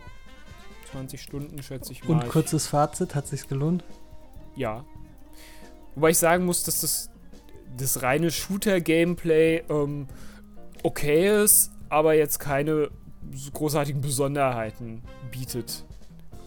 [0.91, 2.15] 20 Stunden, schätze ich mal.
[2.15, 3.83] Und kurzes Fazit, hat sich's gelohnt?
[4.55, 4.85] Ja.
[5.95, 7.09] Wobei ich sagen muss, dass das,
[7.77, 10.07] das reine Shooter-Gameplay ähm,
[10.83, 12.89] okay ist, aber jetzt keine
[13.53, 15.85] großartigen Besonderheiten bietet.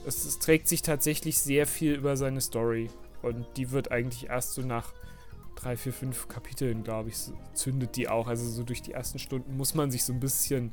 [0.07, 2.91] Es, es trägt sich tatsächlich sehr viel über seine Story.
[3.23, 4.93] Und die wird eigentlich erst so nach
[5.65, 7.17] drei, vier, fünf Kapiteln, glaube ich,
[7.55, 8.29] zündet die auch.
[8.29, 10.73] Also so durch die ersten Stunden muss man sich so ein bisschen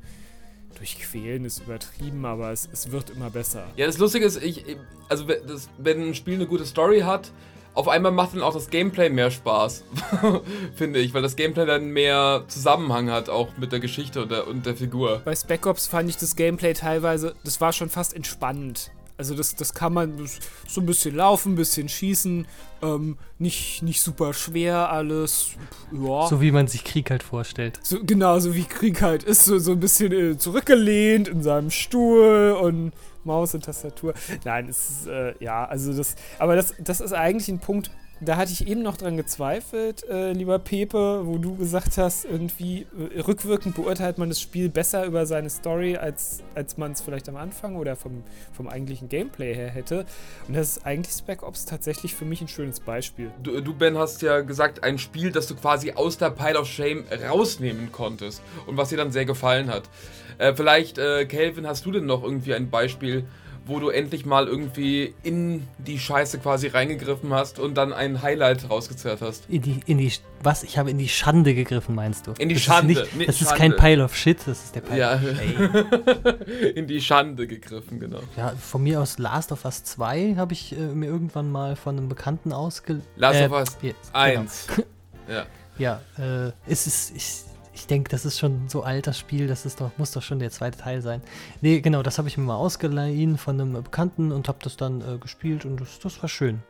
[0.77, 3.65] durchquälen, ist übertrieben, aber es, es wird immer besser.
[3.75, 4.65] Ja, das Lustige ist, ich,
[5.09, 7.31] also das, wenn ein Spiel eine gute Story hat,
[7.73, 9.83] auf einmal macht dann auch das Gameplay mehr Spaß,
[10.75, 14.47] finde ich, weil das Gameplay dann mehr Zusammenhang hat, auch mit der Geschichte und der,
[14.47, 15.21] und der Figur.
[15.23, 18.91] Bei Spec Ops fand ich das Gameplay teilweise, das war schon fast entspannend.
[19.21, 20.27] Also das, das kann man
[20.67, 22.47] so ein bisschen laufen, ein bisschen schießen,
[22.81, 25.51] ähm, nicht, nicht super schwer alles.
[25.91, 26.25] Ja.
[26.25, 27.79] So wie man sich Krieg halt vorstellt.
[27.83, 31.69] So, genau, so wie Krieg halt ist, so, so ein bisschen äh, zurückgelehnt in seinem
[31.69, 34.15] Stuhl und Maus und Tastatur.
[34.43, 37.91] Nein, es ist, äh, ja, also das, aber das, das ist eigentlich ein Punkt,
[38.23, 42.85] da hatte ich eben noch dran gezweifelt, äh, lieber Pepe, wo du gesagt hast, irgendwie
[43.15, 47.27] äh, rückwirkend beurteilt man das Spiel besser über seine Story, als, als man es vielleicht
[47.29, 50.05] am Anfang oder vom, vom eigentlichen Gameplay her hätte.
[50.47, 53.31] Und das ist eigentlich Spec Ops tatsächlich für mich ein schönes Beispiel.
[53.41, 56.67] Du, du, Ben, hast ja gesagt, ein Spiel, das du quasi aus der Pile of
[56.67, 59.89] Shame rausnehmen konntest und was dir dann sehr gefallen hat.
[60.37, 63.25] Äh, vielleicht, äh, Kelvin, hast du denn noch irgendwie ein Beispiel,
[63.65, 68.69] wo du endlich mal irgendwie in die Scheiße quasi reingegriffen hast und dann ein Highlight
[68.69, 69.45] rausgezerrt hast.
[69.49, 70.63] In die, in die, was?
[70.63, 72.33] Ich habe in die Schande gegriffen, meinst du?
[72.39, 72.93] In die das Schande.
[72.93, 73.53] Ist nicht, das Schande.
[73.53, 75.13] ist kein Pile of Shit, das ist der Pile ja.
[76.75, 78.21] in die Schande gegriffen, genau.
[78.35, 81.97] Ja, von mir aus Last of Us 2 habe ich äh, mir irgendwann mal von
[81.97, 83.01] einem Bekannten ausge...
[83.15, 83.77] Last äh, of Us
[84.13, 84.67] 1.
[84.75, 84.87] Genau.
[85.29, 85.45] ja.
[85.77, 87.15] Ja, äh, es ist...
[87.15, 90.21] Ich, ich denke, das ist schon so ein altes Spiel, das ist doch, muss doch
[90.21, 91.21] schon der zweite Teil sein.
[91.61, 95.01] Nee, genau, das habe ich mir mal ausgeliehen von einem Bekannten und habe das dann
[95.01, 96.61] äh, gespielt und das, das war schön.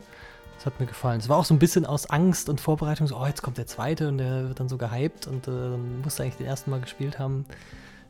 [0.57, 1.19] Das hat mir gefallen.
[1.19, 3.65] Es war auch so ein bisschen aus Angst und Vorbereitung, so, oh, jetzt kommt der
[3.65, 6.69] zweite und der wird dann so gehypt und äh, dann musst du eigentlich den ersten
[6.69, 7.45] Mal gespielt haben,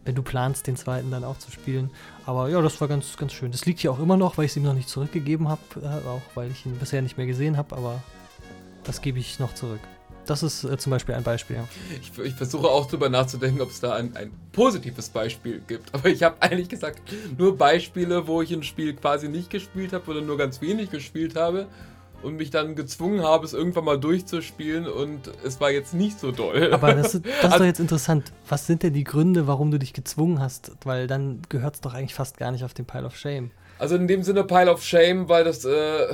[0.04, 1.92] wenn du planst, den zweiten dann auch zu spielen.
[2.26, 3.52] Aber ja, das war ganz, ganz schön.
[3.52, 6.08] Das liegt hier auch immer noch, weil ich es ihm noch nicht zurückgegeben habe, äh,
[6.08, 8.04] auch weil ich ihn bisher nicht mehr gesehen habe, aber
[8.84, 9.80] das gebe ich noch zurück.
[10.32, 11.58] Das ist äh, zum Beispiel ein Beispiel.
[11.58, 11.68] Ja.
[12.02, 15.94] Ich, ich, versuche auch darüber nachzudenken, ob es da ein, ein positives Beispiel gibt.
[15.94, 17.02] Aber ich habe eigentlich gesagt,
[17.38, 21.36] nur Beispiele, wo ich ein Spiel quasi nicht gespielt habe oder nur ganz wenig gespielt
[21.36, 21.68] habe
[22.24, 26.32] und mich dann gezwungen habe, es irgendwann mal durchzuspielen und es war jetzt nicht so
[26.32, 26.74] doll.
[26.74, 28.32] Aber das, ist, das ist also, doch jetzt interessant.
[28.48, 30.72] Was sind denn die Gründe, warum du dich gezwungen hast?
[30.86, 33.52] Weil dann gehört es doch eigentlich fast gar nicht auf den Pile of Shame.
[33.80, 36.14] Also in dem Sinne Pile of Shame, weil das äh, äh,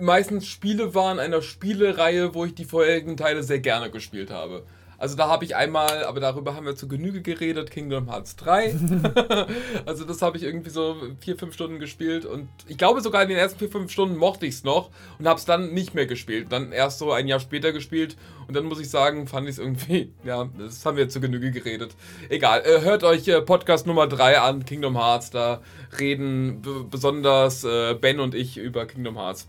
[0.00, 4.64] meistens Spiele waren einer Spielereihe, wo ich die vorherigen Teile sehr gerne gespielt habe.
[5.02, 8.72] Also da habe ich einmal, aber darüber haben wir zu Genüge geredet, Kingdom Hearts 3.
[9.84, 13.28] also das habe ich irgendwie so vier, fünf Stunden gespielt und ich glaube sogar in
[13.28, 16.06] den ersten vier, fünf Stunden mochte ich es noch und habe es dann nicht mehr
[16.06, 16.52] gespielt.
[16.52, 19.58] Dann erst so ein Jahr später gespielt und dann muss ich sagen, fand ich es
[19.58, 21.96] irgendwie, ja, das haben wir zu Genüge geredet.
[22.28, 25.62] Egal, äh, hört euch äh, Podcast Nummer 3 an, Kingdom Hearts, da
[25.98, 26.62] reden
[26.92, 29.48] besonders äh, Ben und ich über Kingdom Hearts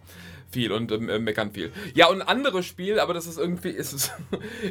[0.49, 1.71] viel und ähm, äh, meckern viel.
[1.93, 4.11] Ja, und ein anderes Spiel, aber das ist irgendwie, ist es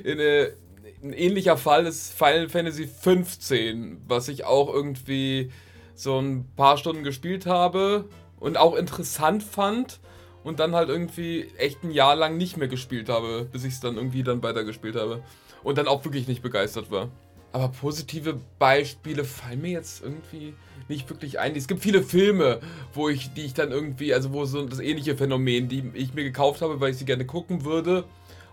[0.05, 0.55] eine
[1.03, 5.51] ein ähnlicher Fall ist Final Fantasy 15, was ich auch irgendwie
[5.95, 10.01] so ein paar Stunden gespielt habe und auch interessant fand
[10.45, 13.81] und dann halt irgendwie echt ein Jahr lang nicht mehr gespielt habe, bis ich es
[13.81, 15.23] dann irgendwie dann weitergespielt habe
[15.63, 17.09] und dann auch wirklich nicht begeistert war.
[17.53, 20.55] Aber positive Beispiele fallen mir jetzt irgendwie
[20.89, 21.55] nicht wirklich ein.
[21.55, 22.61] Es gibt viele Filme,
[22.95, 26.25] wo ich, die ich dann irgendwie, also wo so das ähnliche Phänomen, die ich mir
[26.25, 28.05] gekauft habe, weil ich sie gerne gucken würde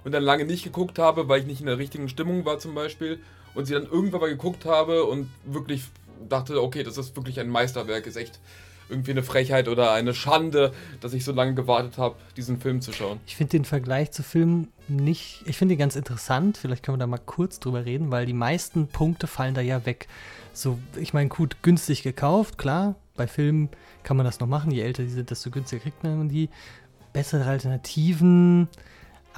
[0.03, 2.75] und dann lange nicht geguckt habe, weil ich nicht in der richtigen Stimmung war zum
[2.75, 3.19] Beispiel
[3.53, 5.83] und sie dann irgendwann mal geguckt habe und wirklich
[6.27, 8.39] dachte, okay, das ist wirklich ein Meisterwerk, ist echt
[8.89, 12.91] irgendwie eine Frechheit oder eine Schande, dass ich so lange gewartet habe, diesen Film zu
[12.91, 13.19] schauen.
[13.27, 16.99] Ich finde den Vergleich zu Filmen nicht, ich finde ihn ganz interessant, vielleicht können wir
[16.99, 20.07] da mal kurz drüber reden, weil die meisten Punkte fallen da ja weg.
[20.53, 23.69] So, ich meine, gut, günstig gekauft, klar, bei Filmen
[24.03, 26.49] kann man das noch machen, je älter die sind, desto günstiger kriegt man die.
[27.13, 28.67] Bessere Alternativen,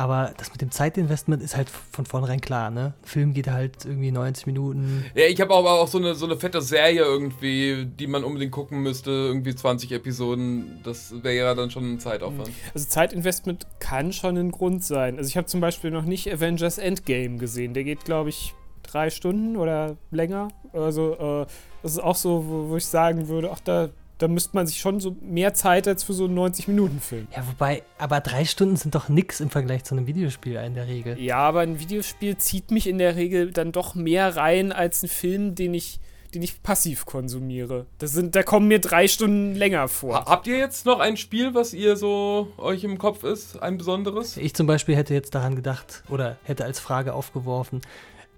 [0.01, 2.95] Aber das mit dem Zeitinvestment ist halt von vornherein klar, ne?
[3.03, 5.05] Ein Film geht halt irgendwie 90 Minuten.
[5.13, 8.51] Ja, ich habe aber auch so eine, so eine fette Serie irgendwie, die man unbedingt
[8.51, 10.79] gucken müsste, irgendwie 20 Episoden.
[10.83, 12.49] Das wäre ja dann schon ein Zeitaufwand.
[12.73, 15.19] Also Zeitinvestment kann schon ein Grund sein.
[15.19, 17.75] Also ich habe zum Beispiel noch nicht Avengers Endgame gesehen.
[17.75, 20.47] Der geht, glaube ich, drei Stunden oder länger.
[20.73, 21.45] Also äh,
[21.83, 23.89] das ist auch so, wo, wo ich sagen würde, ach, da
[24.21, 27.27] da müsste man sich schon so mehr Zeit als für so einen 90-Minuten-Film.
[27.35, 30.87] Ja, wobei, aber drei Stunden sind doch nix im Vergleich zu einem Videospiel in der
[30.87, 31.19] Regel.
[31.19, 35.09] Ja, aber ein Videospiel zieht mich in der Regel dann doch mehr rein als ein
[35.09, 35.99] Film, den ich
[36.33, 37.87] den ich passiv konsumiere.
[37.97, 40.25] Das sind, da kommen mir drei Stunden länger vor.
[40.27, 44.37] Habt ihr jetzt noch ein Spiel, was ihr so euch im Kopf ist, ein besonderes?
[44.37, 47.81] Ich zum Beispiel hätte jetzt daran gedacht oder hätte als Frage aufgeworfen,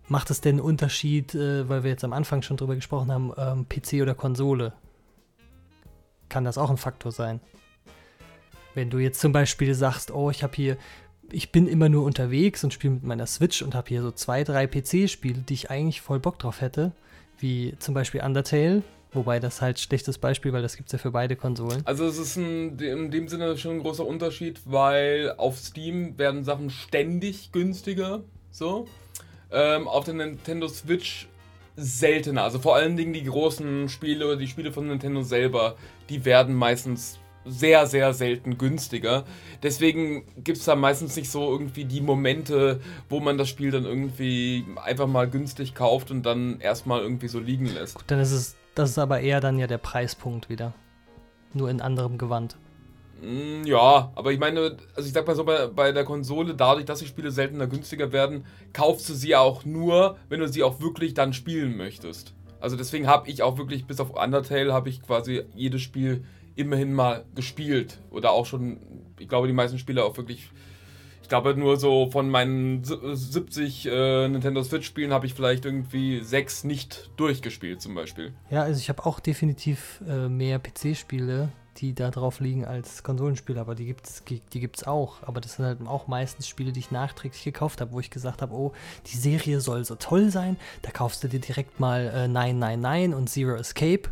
[0.07, 3.31] macht es denn einen Unterschied, äh, weil wir jetzt am Anfang schon drüber gesprochen haben,
[3.37, 4.73] ähm, PC oder Konsole?
[6.29, 7.39] Kann das auch ein Faktor sein.
[8.73, 10.77] Wenn du jetzt zum Beispiel sagst, oh, ich habe hier,
[11.31, 14.43] ich bin immer nur unterwegs und spiele mit meiner Switch und habe hier so zwei,
[14.43, 16.91] drei PC-Spiele, die ich eigentlich voll Bock drauf hätte,
[17.39, 21.11] wie zum Beispiel Undertale, wobei das halt schlechtes Beispiel, weil das gibt es ja für
[21.11, 21.81] beide Konsolen.
[21.85, 26.43] Also es ist ein, in dem Sinne schon ein großer Unterschied, weil auf Steam werden
[26.43, 28.87] Sachen ständig günstiger, so.
[29.51, 31.27] Ähm, auf der Nintendo Switch
[31.75, 32.43] seltener.
[32.43, 35.75] Also vor allen Dingen die großen Spiele oder die Spiele von Nintendo selber,
[36.09, 39.25] die werden meistens sehr, sehr selten günstiger.
[39.61, 43.85] Deswegen gibt es da meistens nicht so irgendwie die Momente, wo man das Spiel dann
[43.85, 47.95] irgendwie einfach mal günstig kauft und dann erstmal irgendwie so liegen lässt.
[47.95, 50.73] Gut, dann ist es, das ist aber eher dann ja der Preispunkt wieder.
[51.53, 52.57] Nur in anderem Gewand.
[53.23, 56.85] Mm, ja, aber ich meine, also ich sag mal so, bei, bei der Konsole, dadurch,
[56.85, 60.81] dass die Spiele seltener günstiger werden, kaufst du sie auch nur, wenn du sie auch
[60.81, 62.33] wirklich dann spielen möchtest.
[62.59, 66.93] Also deswegen habe ich auch wirklich, bis auf Undertale, habe ich quasi jedes Spiel immerhin
[66.93, 67.99] mal gespielt.
[68.11, 68.79] Oder auch schon,
[69.19, 70.49] ich glaube, die meisten Spiele auch wirklich.
[71.21, 76.65] Ich glaube, nur so von meinen 70 äh, Nintendo Switch-Spielen habe ich vielleicht irgendwie sechs
[76.65, 78.33] nicht durchgespielt, zum Beispiel.
[78.51, 83.59] Ja, also ich habe auch definitiv äh, mehr PC-Spiele die da drauf liegen als Konsolenspiele,
[83.59, 85.23] aber die gibt es die gibt's auch.
[85.23, 88.41] Aber das sind halt auch meistens Spiele, die ich nachträglich gekauft habe, wo ich gesagt
[88.41, 88.73] habe, oh,
[89.07, 93.29] die Serie soll so toll sein, da kaufst du dir direkt mal äh, 999 und
[93.29, 94.09] Zero Escape.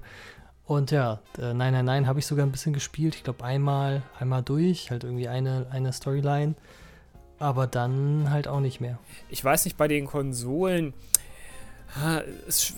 [0.66, 4.90] Und ja, äh, 999 habe ich sogar ein bisschen gespielt, ich glaube einmal, einmal durch,
[4.90, 6.56] halt irgendwie eine, eine Storyline.
[7.40, 9.00] Aber dann halt auch nicht mehr.
[9.30, 10.94] Ich weiß nicht, bei den Konsolen,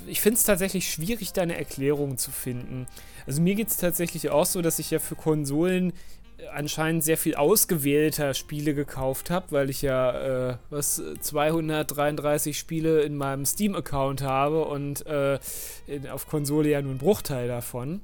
[0.08, 2.88] ich finde es tatsächlich schwierig, da eine Erklärung zu finden.
[3.28, 5.94] Also mir geht es tatsächlich auch so, dass ich ja für Konsolen
[6.38, 13.02] äh, anscheinend sehr viel ausgewählter Spiele gekauft habe, weil ich ja äh, was 233 Spiele
[13.02, 15.40] in meinem Steam-Account habe und äh,
[15.86, 18.02] in, auf Konsole ja nur ein Bruchteil davon.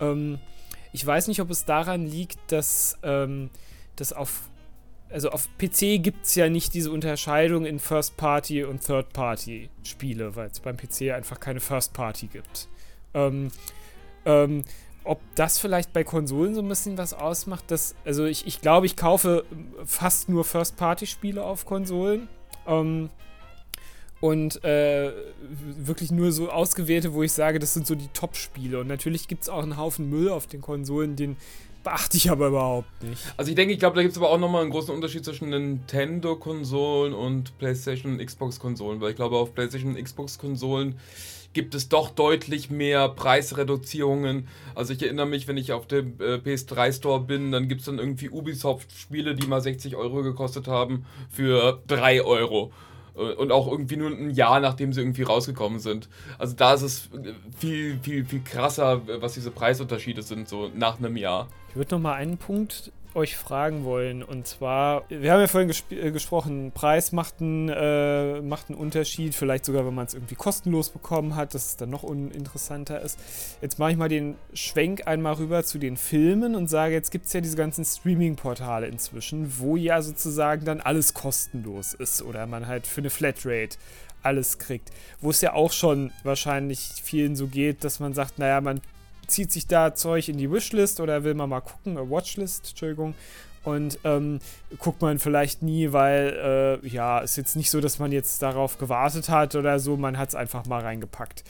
[0.00, 0.40] Ähm,
[0.92, 3.50] ich weiß nicht, ob es daran liegt, dass, ähm,
[3.94, 4.49] dass auf
[5.10, 10.60] also auf PC gibt es ja nicht diese Unterscheidung in First-Party und Third-Party-Spiele, weil es
[10.60, 12.68] beim PC einfach keine First-Party gibt.
[13.14, 13.50] Ähm,
[14.24, 14.64] ähm,
[15.02, 18.86] ob das vielleicht bei Konsolen so ein bisschen was ausmacht, dass, also ich, ich glaube,
[18.86, 19.44] ich kaufe
[19.84, 22.28] fast nur First-Party-Spiele auf Konsolen.
[22.66, 23.10] Ähm,
[24.20, 25.12] und äh,
[25.78, 28.80] wirklich nur so ausgewählte, wo ich sage, das sind so die Top-Spiele.
[28.80, 31.38] Und natürlich gibt es auch einen Haufen Müll auf den Konsolen, den
[31.82, 33.22] beachte ich aber überhaupt nicht.
[33.36, 35.50] Also ich denke, ich glaube, da gibt es aber auch nochmal einen großen Unterschied zwischen
[35.50, 40.98] Nintendo-Konsolen und PlayStation und Xbox-Konsolen, weil ich glaube, auf PlayStation und Xbox-Konsolen
[41.52, 44.46] gibt es doch deutlich mehr Preisreduzierungen.
[44.74, 47.86] Also ich erinnere mich, wenn ich auf dem äh, PS3 Store bin, dann gibt es
[47.86, 52.72] dann irgendwie Ubisoft-Spiele, die mal 60 Euro gekostet haben, für 3 Euro.
[53.20, 56.08] Und auch irgendwie nur ein Jahr, nachdem sie irgendwie rausgekommen sind.
[56.38, 57.08] Also da ist es
[57.58, 61.48] viel, viel, viel krasser, was diese Preisunterschiede sind, so nach einem Jahr.
[61.68, 64.22] Ich würde noch mal einen Punkt euch fragen wollen.
[64.22, 69.34] Und zwar, wir haben ja vorhin äh, gesprochen, Preis macht einen, äh, macht einen Unterschied,
[69.34, 73.18] vielleicht sogar, wenn man es irgendwie kostenlos bekommen hat, dass es dann noch uninteressanter ist.
[73.60, 77.26] Jetzt mache ich mal den Schwenk einmal rüber zu den Filmen und sage, jetzt gibt
[77.26, 82.66] es ja diese ganzen Streaming-Portale inzwischen, wo ja sozusagen dann alles kostenlos ist oder man
[82.66, 83.76] halt für eine Flatrate
[84.22, 84.90] alles kriegt.
[85.20, 88.80] Wo es ja auch schon wahrscheinlich vielen so geht, dass man sagt, naja, man
[89.30, 93.14] zieht sich da Zeug in die Wishlist oder will man mal gucken, äh, Watchlist, Entschuldigung.
[93.62, 94.40] Und ähm,
[94.78, 98.78] guckt man vielleicht nie, weil äh, ja, ist jetzt nicht so, dass man jetzt darauf
[98.78, 101.44] gewartet hat oder so, man hat es einfach mal reingepackt.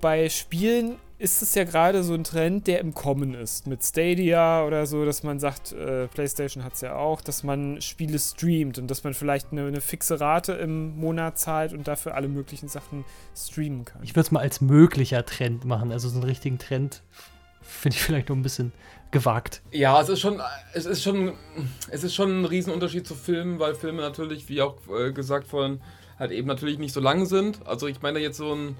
[0.00, 3.66] Bei Spielen ist es ja gerade so ein Trend, der im Kommen ist.
[3.66, 7.80] Mit Stadia oder so, dass man sagt, äh, PlayStation hat es ja auch, dass man
[7.80, 12.14] Spiele streamt und dass man vielleicht eine, eine, fixe Rate im Monat zahlt und dafür
[12.14, 13.04] alle möglichen Sachen
[13.36, 14.02] streamen kann.
[14.04, 17.02] Ich würde es mal als möglicher Trend machen, also so einen richtigen Trend
[17.60, 18.72] finde ich vielleicht noch ein bisschen
[19.10, 19.62] gewagt.
[19.72, 20.40] Ja, es ist schon,
[20.72, 21.32] es ist schon,
[21.90, 25.80] es ist schon ein Riesenunterschied zu Filmen, weil Filme natürlich, wie auch äh, gesagt vorhin,
[26.18, 27.66] halt eben natürlich nicht so lang sind.
[27.66, 28.76] Also ich meine jetzt so ein,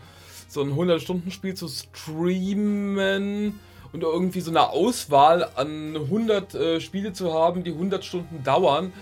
[0.49, 3.61] so ein 100-Stunden-Spiel zu streamen
[3.93, 8.93] und irgendwie so eine Auswahl an 100 äh, Spiele zu haben, die 100 Stunden dauern,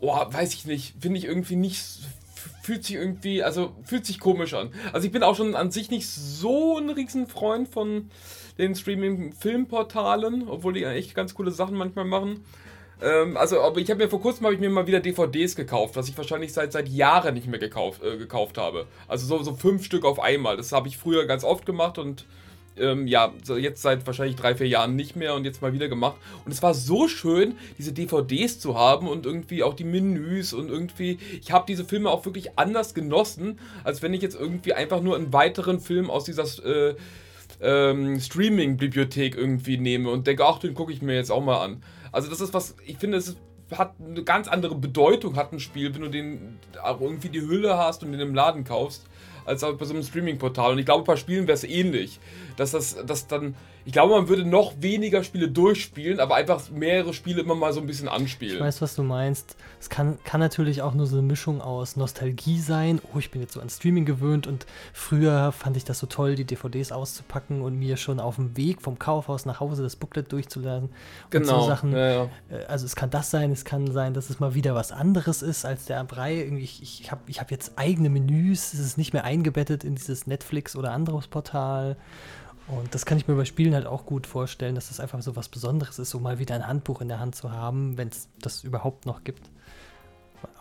[0.00, 1.84] oh, weiß ich nicht, finde ich irgendwie nicht,
[2.62, 4.70] fühlt sich irgendwie, also fühlt sich komisch an.
[4.92, 8.10] Also ich bin auch schon an sich nicht so ein Riesenfreund von
[8.58, 12.44] den Streaming-Filmportalen, obwohl die echt ganz coole Sachen manchmal machen.
[13.00, 15.96] Ähm, also, aber ich habe mir vor kurzem habe ich mir mal wieder DVDs gekauft,
[15.96, 18.86] was ich wahrscheinlich seit seit Jahren nicht mehr gekauft, äh, gekauft habe.
[19.06, 20.56] Also so, so fünf Stück auf einmal.
[20.56, 22.24] Das habe ich früher ganz oft gemacht und
[22.80, 26.16] ähm, ja, jetzt seit wahrscheinlich drei, vier Jahren nicht mehr und jetzt mal wieder gemacht.
[26.44, 30.68] Und es war so schön, diese DVDs zu haben und irgendwie auch die Menüs und
[30.68, 35.00] irgendwie, ich habe diese Filme auch wirklich anders genossen, als wenn ich jetzt irgendwie einfach
[35.00, 36.94] nur einen weiteren Film aus dieser äh,
[37.60, 41.82] ähm, Streaming-Bibliothek irgendwie nehme und denke, ach, den gucke ich mir jetzt auch mal an.
[42.12, 43.36] Also das ist was, ich finde, es
[43.76, 48.02] hat eine ganz andere Bedeutung, hat ein Spiel, wenn du den irgendwie die Hülle hast
[48.02, 49.06] und den im Laden kaufst,
[49.48, 50.72] als bei so einem Streaming-Portal.
[50.72, 52.20] Und ich glaube, bei Spielen wäre es ähnlich.
[52.56, 57.14] Dass das dass dann, ich glaube, man würde noch weniger Spiele durchspielen, aber einfach mehrere
[57.14, 58.56] Spiele immer mal so ein bisschen anspielen.
[58.56, 59.56] Ich weiß, was du meinst.
[59.80, 63.00] Es kann, kann natürlich auch nur so eine Mischung aus Nostalgie sein.
[63.14, 66.34] Oh, ich bin jetzt so an Streaming gewöhnt und früher fand ich das so toll,
[66.34, 70.32] die DVDs auszupacken und mir schon auf dem Weg vom Kaufhaus nach Hause das Booklet
[70.32, 70.90] durchzuladen.
[71.30, 71.60] Genau.
[71.62, 71.92] So Sachen.
[71.92, 72.30] Ja, ja.
[72.50, 75.42] Äh, Also es kann das sein, es kann sein, dass es mal wieder was anderes
[75.42, 76.42] ist als der Brei.
[76.58, 80.26] Ich, ich habe ich hab jetzt eigene Menüs, es ist nicht mehr eingebettet in dieses
[80.26, 81.96] Netflix oder anderes Portal.
[82.66, 85.36] Und das kann ich mir bei Spielen halt auch gut vorstellen, dass das einfach so
[85.36, 88.28] was Besonderes ist, so mal wieder ein Handbuch in der Hand zu haben, wenn es
[88.40, 89.50] das überhaupt noch gibt.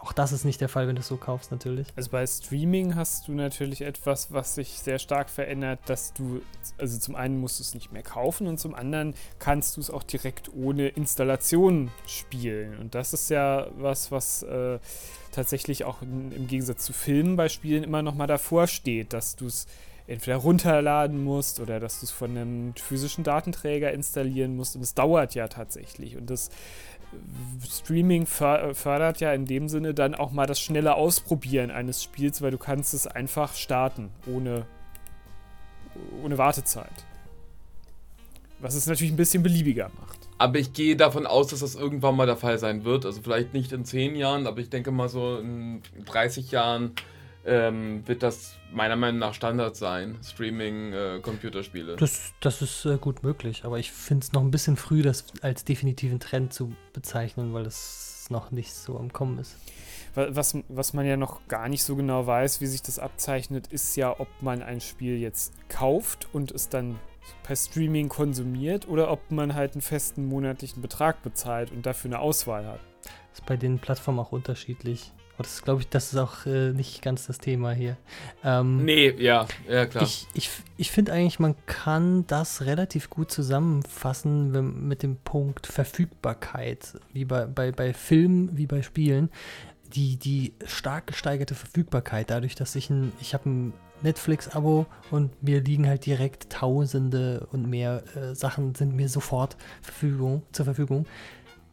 [0.02, 1.88] Auch das ist nicht der Fall, wenn du es so kaufst, natürlich.
[1.96, 6.42] Also bei Streaming hast du natürlich etwas, was sich sehr stark verändert, dass du,
[6.78, 9.92] also zum einen musst du es nicht mehr kaufen und zum anderen kannst du es
[9.92, 12.78] auch direkt ohne Installation spielen.
[12.80, 14.80] Und das ist ja was, was äh,
[15.38, 19.46] tatsächlich auch im Gegensatz zu Filmen bei Spielen immer noch mal davor steht, dass du
[19.46, 19.68] es
[20.08, 24.76] entweder runterladen musst oder dass du es von einem physischen Datenträger installieren musst.
[24.76, 26.18] Und es dauert ja tatsächlich.
[26.18, 26.50] Und das
[27.70, 32.42] Streaming för- fördert ja in dem Sinne dann auch mal das schnelle Ausprobieren eines Spiels,
[32.42, 34.66] weil du kannst es einfach starten, ohne,
[36.24, 37.06] ohne Wartezeit.
[38.60, 40.27] Was es natürlich ein bisschen beliebiger macht.
[40.40, 43.06] Aber ich gehe davon aus, dass das irgendwann mal der Fall sein wird.
[43.06, 46.92] Also vielleicht nicht in 10 Jahren, aber ich denke mal so in 30 Jahren
[47.46, 50.18] ähm, wird das meiner Meinung nach Standard sein.
[50.24, 51.96] Streaming-Computerspiele.
[51.96, 55.26] Das, das ist äh, gut möglich, aber ich finde es noch ein bisschen früh, das
[55.42, 59.56] als definitiven Trend zu bezeichnen, weil es noch nicht so am Kommen ist.
[60.14, 63.68] Wa- Was, was man ja noch gar nicht so genau weiß, wie sich das abzeichnet,
[63.68, 67.00] ist ja, ob man ein Spiel jetzt kauft und es dann
[67.44, 72.20] per Streaming konsumiert oder ob man halt einen festen monatlichen Betrag bezahlt und dafür eine
[72.20, 72.80] Auswahl hat.
[73.34, 75.14] Ist bei den Plattformen auch unterschiedlich.
[75.38, 77.96] Aber das glaube ich, das ist auch äh, nicht ganz das Thema hier.
[78.44, 80.04] Ähm, nee, ja, ja klar.
[80.04, 85.68] Ich, ich, ich finde eigentlich, man kann das relativ gut zusammenfassen wenn, mit dem Punkt
[85.68, 89.30] Verfügbarkeit, wie bei, bei, bei Filmen wie bei Spielen.
[89.94, 95.62] Die, die stark gesteigerte Verfügbarkeit, dadurch, dass ich ein, ich habe ein Netflix-Abo und mir
[95.62, 101.06] liegen halt direkt Tausende und mehr äh, Sachen sind mir sofort Verfügung, zur Verfügung.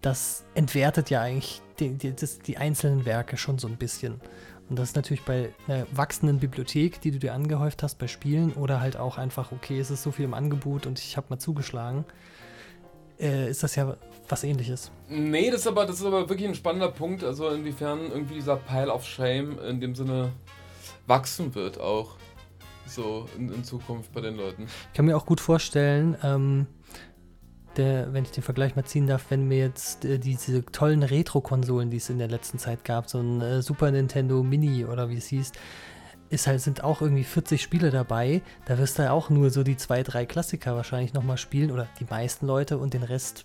[0.01, 4.21] Das entwertet ja eigentlich die, die, das, die einzelnen Werke schon so ein bisschen.
[4.69, 8.53] Und das ist natürlich bei einer wachsenden Bibliothek, die du dir angehäuft hast bei Spielen
[8.55, 11.39] oder halt auch einfach, okay, es ist so viel im Angebot und ich habe mal
[11.39, 12.05] zugeschlagen,
[13.21, 13.97] äh, ist das ja
[14.29, 14.91] was ähnliches.
[15.09, 17.25] Nee, das ist, aber, das ist aber wirklich ein spannender Punkt.
[17.25, 20.33] Also inwiefern irgendwie dieser Pile of Shame in dem Sinne
[21.07, 22.17] wachsen wird auch.
[22.87, 24.65] So in, in Zukunft bei den Leuten.
[24.65, 26.67] Ich kann mir auch gut vorstellen, ähm,
[27.77, 31.91] der, wenn ich den Vergleich mal ziehen darf, wenn mir jetzt äh, diese tollen Retro-Konsolen,
[31.91, 35.17] die es in der letzten Zeit gab, so ein äh, Super Nintendo Mini oder wie
[35.17, 35.53] es hieß,
[36.31, 38.43] ist halt, sind auch irgendwie 40 Spiele dabei.
[38.67, 41.89] Da wirst du ja auch nur so die zwei, drei Klassiker wahrscheinlich nochmal spielen oder
[42.01, 43.45] die meisten Leute und den Rest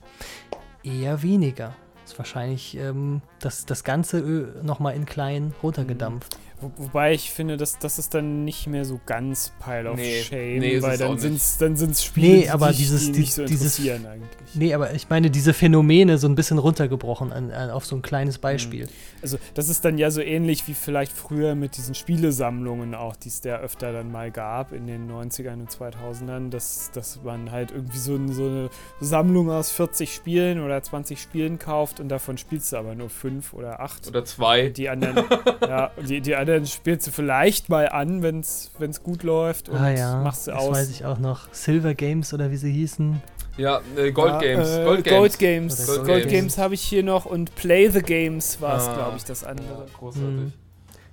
[0.84, 1.76] eher weniger.
[2.06, 4.22] Ist wahrscheinlich ähm, das, das Ganze
[4.64, 6.38] nochmal in klein runtergedampft.
[6.62, 10.22] Wo, wobei ich finde, dass das ist dann nicht mehr so ganz Pile of Nee,
[10.24, 11.22] Shame, nee, weil dann nicht.
[11.22, 13.78] sind es dann sind's Spiele, Nee, die, aber dich- dieses- die die- nicht so dieses-
[13.80, 14.56] interessieren eigentlich.
[14.56, 18.02] Nee, aber ich meine, diese Phänomene so ein bisschen runtergebrochen an, an, auf so ein
[18.02, 18.88] kleines Beispiel.
[19.22, 23.30] Also das ist dann ja so ähnlich wie vielleicht früher mit diesen Spielesammlungen auch, die
[23.30, 27.72] es da öfter dann mal gab in den 90ern und 2000ern, dass, dass man halt
[27.72, 28.70] irgendwie so, ein- so eine
[29.00, 33.54] Sammlung aus 40 Spielen oder 20 Spielen kauft und davon spielst du aber nur fünf
[33.54, 34.08] oder acht.
[34.08, 34.70] Oder zwei.
[34.70, 35.24] Die anderen,
[35.62, 38.72] ja, die, die anderen spielst du vielleicht mal an, wenn es
[39.04, 40.76] gut läuft und ah ja, machst du das aus.
[40.76, 41.48] weiß ich auch noch.
[41.54, 43.22] Silver Games oder wie sie hießen.
[43.58, 44.70] Ja, äh, Gold Ja, Games.
[44.70, 45.78] äh, Gold Gold Games.
[45.78, 45.90] Games.
[45.90, 46.58] Oder Gold, Gold Games, Games.
[46.58, 48.96] habe ich hier noch und Play the Games war es, Ah.
[48.96, 49.68] glaube ich, das andere.
[49.68, 50.30] Ja, großartig.
[50.30, 50.54] Mhm.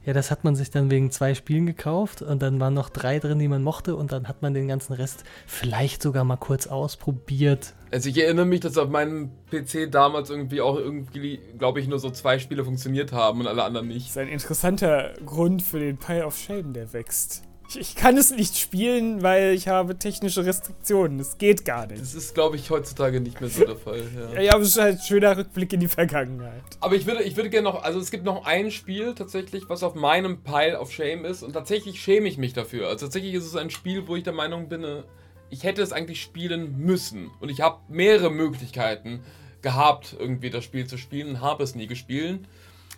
[0.06, 3.18] Ja, das hat man sich dann wegen zwei Spielen gekauft und dann waren noch drei
[3.18, 6.68] drin, die man mochte und dann hat man den ganzen Rest vielleicht sogar mal kurz
[6.68, 7.74] ausprobiert.
[7.90, 11.98] Also ich erinnere mich, dass auf meinem PC damals irgendwie auch irgendwie, glaube ich, nur
[11.98, 14.10] so zwei Spiele funktioniert haben und alle anderen Das nicht.
[14.10, 17.42] ist ein interessanter Grund für den Pile of Shame, der wächst.
[17.68, 21.18] Ich, ich kann es nicht spielen, weil ich habe technische Restriktionen.
[21.20, 22.00] Es geht gar nicht.
[22.00, 24.02] Das ist, glaube ich, heutzutage nicht mehr so der Fall.
[24.34, 24.40] Ja.
[24.40, 26.62] Ja, aber es ist halt ein schöner Rückblick in die Vergangenheit.
[26.80, 29.82] Aber ich würde, ich würde gerne noch, also es gibt noch ein Spiel tatsächlich, was
[29.82, 32.88] auf meinem Pile of Shame ist und tatsächlich schäme ich mich dafür.
[32.88, 35.02] Also tatsächlich ist es ein Spiel, wo ich der Meinung bin, äh,
[35.50, 39.20] ich hätte es eigentlich spielen müssen und ich habe mehrere Möglichkeiten
[39.62, 42.40] gehabt, irgendwie das Spiel zu spielen und habe es nie gespielt.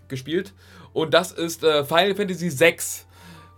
[0.08, 0.54] gespielt.
[0.92, 2.76] Und das ist äh, Final Fantasy VI.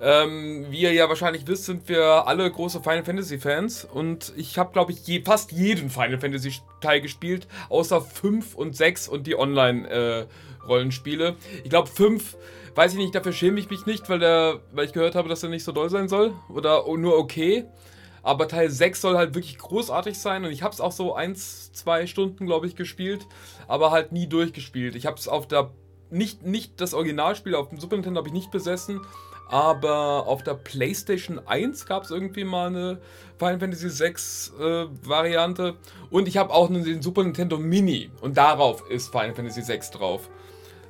[0.02, 4.56] Ähm, wie ihr ja wahrscheinlich wisst, sind wir alle große Final Fantasy Fans und ich
[4.56, 9.26] habe, glaube ich, je, fast jeden Final Fantasy Teil gespielt, außer 5 und 6 und
[9.26, 11.36] die Online-Rollenspiele.
[11.62, 12.38] ich glaube, 5,
[12.74, 15.42] weiß ich nicht, dafür schäme ich mich nicht, weil, der, weil ich gehört habe, dass
[15.42, 17.66] er nicht so doll sein soll oder nur okay.
[18.22, 21.72] Aber Teil 6 soll halt wirklich großartig sein und ich habe es auch so 1,
[21.72, 23.26] 2 Stunden, glaube ich, gespielt,
[23.68, 24.94] aber halt nie durchgespielt.
[24.94, 25.70] Ich habe es auf der,
[26.10, 29.00] nicht, nicht das Originalspiel auf dem Super Nintendo habe ich nicht besessen,
[29.50, 32.98] aber auf der PlayStation 1 gab es irgendwie mal eine
[33.38, 35.74] Final Fantasy 6 äh, Variante
[36.08, 40.30] und ich habe auch den Super Nintendo Mini und darauf ist Final Fantasy 6 drauf.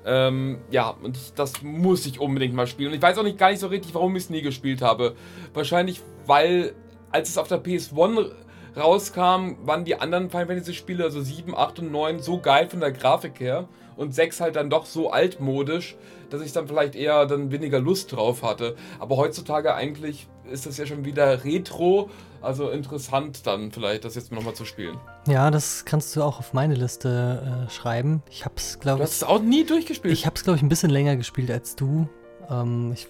[0.05, 2.91] Ähm, ja, und ich, das muss ich unbedingt mal spielen.
[2.91, 5.15] Und ich weiß auch nicht gar nicht so richtig, warum ich es nie gespielt habe.
[5.53, 6.75] Wahrscheinlich, weil
[7.11, 8.31] als es auf der PS1
[8.77, 12.81] rauskam, waren die anderen Final Fantasy Spiele, also 7, 8 und 9, so geil von
[12.81, 15.97] der Grafik her und 6 halt dann doch so altmodisch,
[16.31, 18.77] dass ich dann vielleicht eher dann weniger Lust drauf hatte.
[18.99, 22.09] Aber heutzutage eigentlich ist das ja schon wieder Retro,
[22.43, 24.97] also interessant dann vielleicht, das jetzt nochmal zu spielen.
[25.29, 28.23] Ja, das kannst du auch auf meine Liste äh, schreiben.
[28.31, 30.13] Ich hab's, Du glaube hast ich, es auch nie durchgespielt.
[30.15, 32.09] ich hab's, glaube ich, ein bisschen länger gespielt als du.
[32.49, 33.07] Ähm, ich,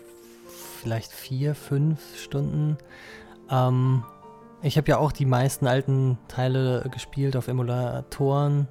[0.82, 2.76] vielleicht vier, fünf Stunden.
[3.50, 4.02] Ähm,
[4.62, 8.68] ich habe ja auch die meisten alten Teile gespielt auf Emulatoren.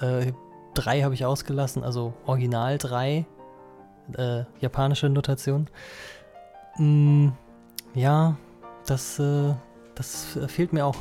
[0.00, 0.32] Äh,
[0.74, 3.26] drei habe ich ausgelassen, also Original drei.
[4.16, 5.68] Äh, japanische Notation.
[6.76, 7.28] Mm,
[7.94, 8.36] ja,
[8.86, 9.54] das, äh,
[9.94, 10.96] das fehlt mir auch.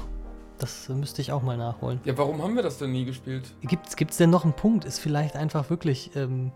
[0.60, 2.00] Das müsste ich auch mal nachholen.
[2.06, 3.52] ja, warum haben wir das denn nie gespielt?
[3.62, 4.86] Gibt's, gibt's denn noch einen Punkt?
[4.86, 6.52] Ist vielleicht einfach wirklich ähm,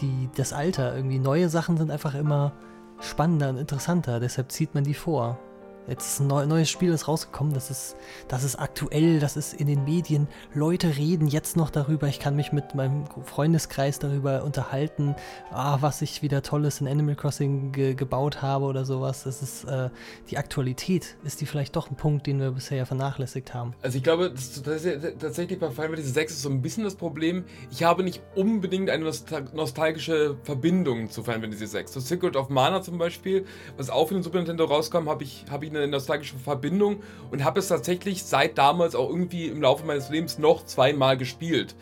[0.00, 1.20] die, das Alter irgendwie.
[1.20, 2.52] Neue Sachen sind einfach immer
[3.00, 5.38] spannender und interessanter, deshalb zieht man die vor.
[5.86, 7.96] Jetzt ist ein neu, neues Spiel ist rausgekommen, das ist,
[8.28, 10.28] das ist aktuell, das ist in den Medien.
[10.54, 12.08] Leute reden jetzt noch darüber.
[12.08, 15.14] Ich kann mich mit meinem Freundeskreis darüber unterhalten,
[15.50, 19.24] ah, was ich wieder Tolles in Animal Crossing ge gebaut habe oder sowas.
[19.24, 19.90] Das ist äh,
[20.30, 21.16] die Aktualität.
[21.22, 23.74] Ist die vielleicht doch ein Punkt, den wir bisher vernachlässigt haben?
[23.82, 26.84] Also ich glaube, das, das ist tatsächlich bei Final Fantasy 6 ist so ein bisschen
[26.84, 27.44] das Problem.
[27.70, 31.92] Ich habe nicht unbedingt eine nostal nostalgische Verbindung zu Final Fantasy 6.
[31.92, 33.44] So Secret of Mana zum Beispiel,
[33.76, 37.44] was auch für den Super Nintendo rauskam, habe ich, habe ich eine nostalgische Verbindung und
[37.44, 41.74] habe es tatsächlich seit damals auch irgendwie im Laufe meines Lebens noch zweimal gespielt.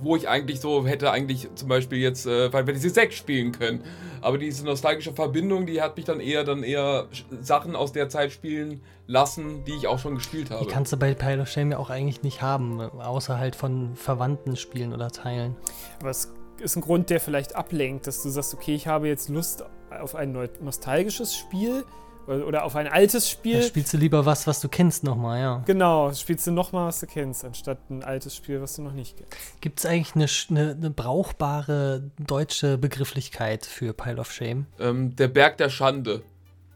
[0.00, 3.82] Wo ich eigentlich so hätte eigentlich zum Beispiel jetzt äh, Final Fantasy 6 spielen können.
[4.20, 7.08] Aber diese nostalgische Verbindung, die hat mich dann eher dann eher
[7.40, 10.64] Sachen aus der Zeit spielen lassen, die ich auch schon gespielt habe.
[10.64, 13.96] Die kannst du bei Pile of Shame ja auch eigentlich nicht haben, außer halt von
[13.96, 15.56] verwandten Spielen oder Teilen.
[16.00, 19.28] Aber es ist ein Grund, der vielleicht ablenkt, dass du sagst, okay, ich habe jetzt
[19.28, 21.84] Lust auf ein nostalgisches Spiel
[22.28, 23.62] oder auf ein altes Da Spiel.
[23.62, 25.62] spielst du lieber was, was du kennst nochmal, ja.
[25.66, 29.16] Genau, spielst du nochmal, was du kennst, anstatt ein altes Spiel, was du noch nicht
[29.16, 29.60] kennst.
[29.60, 34.66] Gibt es eigentlich eine, sch- eine, eine brauchbare deutsche Begrifflichkeit für Pile of Shame?
[34.78, 36.22] Ähm, der Berg der Schande.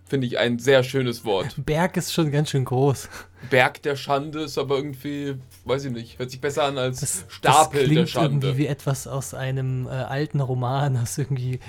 [0.04, 1.54] Finde ich ein sehr schönes Wort.
[1.64, 3.08] Berg ist schon ganz schön groß.
[3.48, 7.24] Berg der Schande ist aber irgendwie, weiß ich nicht, hört sich besser an als Das,
[7.28, 8.46] Stapel das klingt der Schande.
[8.48, 11.60] irgendwie wie etwas aus einem äh, alten Roman, das irgendwie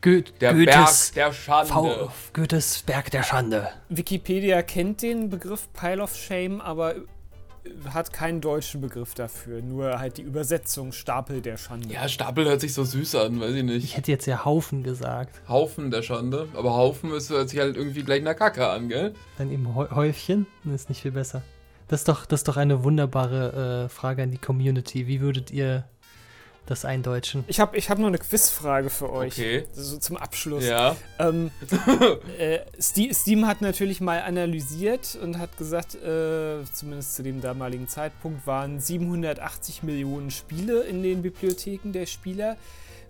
[0.00, 1.70] Go Der Goethes, Berg der Schande.
[1.70, 3.68] V Goethes Berg der Schande.
[3.88, 7.00] Wikipedia kennt den Begriff Pile of Shame, aber äh,
[7.92, 9.60] hat keinen deutschen Begriff dafür.
[9.60, 11.92] Nur halt die Übersetzung Stapel der Schande.
[11.92, 13.96] Ja, Stapel hört sich so süß an, weiß ich Ich nicht.
[13.96, 15.40] hätte jetzt ja Haufen gesagt.
[15.48, 16.48] Haufen der Schande.
[16.54, 19.14] Aber Haufen ist, hört sich halt irgendwie gleich nach Kacke an, gell?
[19.36, 21.42] Dann eben Häu- Häufchen, das ist nicht viel besser.
[21.88, 25.06] Das ist doch, das ist doch eine wunderbare äh, Frage an die Community.
[25.06, 25.84] Wie würdet ihr
[26.70, 27.44] das eindeutschen?
[27.48, 29.32] Ich habe ich hab noch eine Quizfrage für euch.
[29.34, 29.64] Okay.
[29.74, 30.64] So zum Abschluss.
[30.64, 30.96] Ja.
[31.18, 31.50] Ähm,
[32.38, 37.88] äh, Ste- Steam hat natürlich mal analysiert und hat gesagt, äh, zumindest zu dem damaligen
[37.88, 42.56] Zeitpunkt waren 780 Millionen Spiele in den Bibliotheken der Spieler.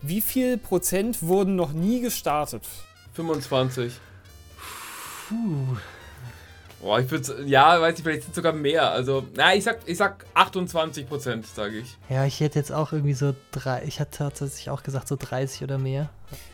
[0.01, 2.63] Wie viel Prozent wurden noch nie gestartet?
[3.15, 3.93] 25.
[5.29, 5.77] Puh.
[6.81, 8.91] Boah, ich würde, ja, weiß ich, vielleicht sind sogar mehr.
[8.91, 11.97] Also, na, ich sag, ich sag 28 Prozent, sage ich.
[12.09, 15.65] Ja, ich hätte jetzt auch irgendwie so drei, ich hatte tatsächlich auch gesagt so 30
[15.65, 16.09] oder mehr.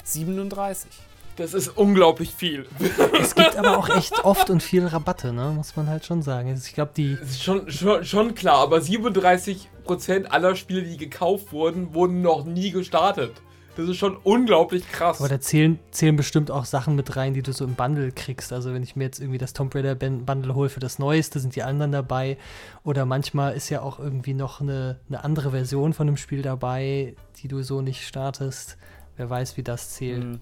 [0.04, 0.90] 37.
[1.36, 2.66] Das ist unglaublich viel.
[3.20, 5.50] Es gibt aber auch echt oft und viel Rabatte, ne?
[5.50, 6.50] Muss man halt schon sagen.
[6.50, 7.16] Also ich glaube, die.
[7.16, 12.22] Das ist schon, schon, schon klar, aber 37 Prozent aller Spiele, die gekauft wurden, wurden
[12.22, 13.32] noch nie gestartet.
[13.76, 15.18] Das ist schon unglaublich krass.
[15.18, 18.52] Aber da zählen, zählen bestimmt auch Sachen mit rein, die du so im Bundle kriegst.
[18.52, 21.56] Also wenn ich mir jetzt irgendwie das Tomb Raider Bundle hole für das Neueste, sind
[21.56, 22.38] die anderen dabei.
[22.84, 27.16] Oder manchmal ist ja auch irgendwie noch eine, eine andere Version von dem Spiel dabei,
[27.42, 28.76] die du so nicht startest.
[29.16, 30.22] Wer weiß, wie das zählt.
[30.22, 30.38] Hm.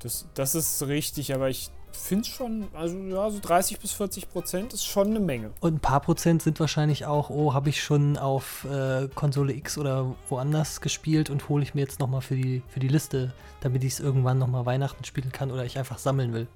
[0.00, 4.30] Das, das ist richtig, aber ich finde es schon, also ja, so 30 bis 40
[4.30, 5.50] Prozent ist schon eine Menge.
[5.60, 9.78] Und ein paar Prozent sind wahrscheinlich auch, oh, habe ich schon auf äh, Konsole X
[9.78, 13.84] oder woanders gespielt und hole ich mir jetzt nochmal für die, für die Liste, damit
[13.84, 16.46] ich es irgendwann nochmal Weihnachten spielen kann oder ich einfach sammeln will.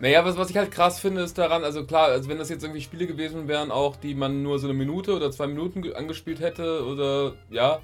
[0.00, 2.64] Naja, was, was ich halt krass finde, ist daran, also klar, also wenn das jetzt
[2.64, 6.40] irgendwie Spiele gewesen wären, auch die man nur so eine Minute oder zwei Minuten angespielt
[6.40, 7.78] hätte oder ja,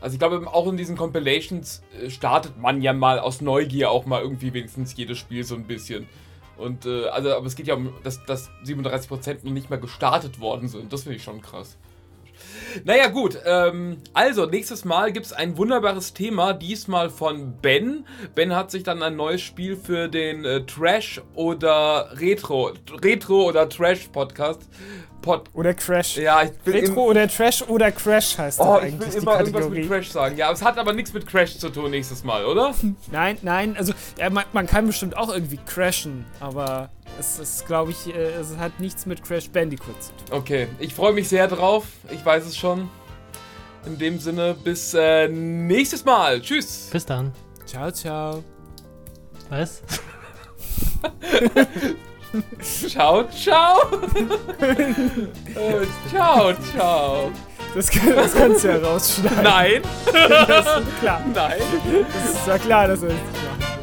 [0.00, 4.06] also ich glaube, auch in diesen Compilations äh, startet man ja mal aus Neugier auch
[4.06, 6.08] mal irgendwie wenigstens jedes Spiel so ein bisschen.
[6.56, 10.68] Und äh, also, aber es geht ja um, dass, dass 37% nicht mehr gestartet worden
[10.68, 10.92] sind.
[10.92, 11.76] Das finde ich schon krass.
[12.84, 13.38] Naja, gut.
[13.44, 18.06] Ähm, also, nächstes Mal gibt es ein wunderbares Thema, diesmal von Ben.
[18.34, 22.72] Ben hat sich dann ein neues Spiel für den äh, Trash oder Retro,
[23.02, 24.68] Retro oder Trash Podcast
[25.20, 26.16] Pod oder Crash.
[26.16, 29.08] Ja, ich bin Retro oder Trash oder Crash heißt oh, das eigentlich.
[29.08, 30.36] Ich will immer irgendwas mit Crash sagen.
[30.36, 32.74] Ja, es hat aber nichts mit Crash zu tun nächstes Mal, oder?
[33.10, 33.76] nein, nein.
[33.76, 38.32] Also ja, man, man, kann bestimmt auch irgendwie crashen, aber es ist, glaube ich, äh,
[38.34, 40.38] es hat nichts mit Crash Bandicoot zu tun.
[40.38, 41.84] Okay, ich freue mich sehr drauf.
[42.10, 42.88] Ich weiß es schon.
[43.86, 46.40] In dem Sinne, bis äh, nächstes Mal.
[46.40, 46.88] Tschüss.
[46.92, 47.32] Bis dann.
[47.64, 48.44] Ciao, ciao.
[49.50, 49.82] Was?
[52.88, 53.78] ciao, ciao.
[54.60, 57.30] äh, ciao, ciao.
[57.74, 59.42] Das, das kannst du ja rausschneiden.
[59.42, 59.82] Nein.
[60.12, 61.24] Das ist klar.
[61.34, 61.58] Nein.
[62.12, 63.77] Das ist ja klar, dass er es nicht macht.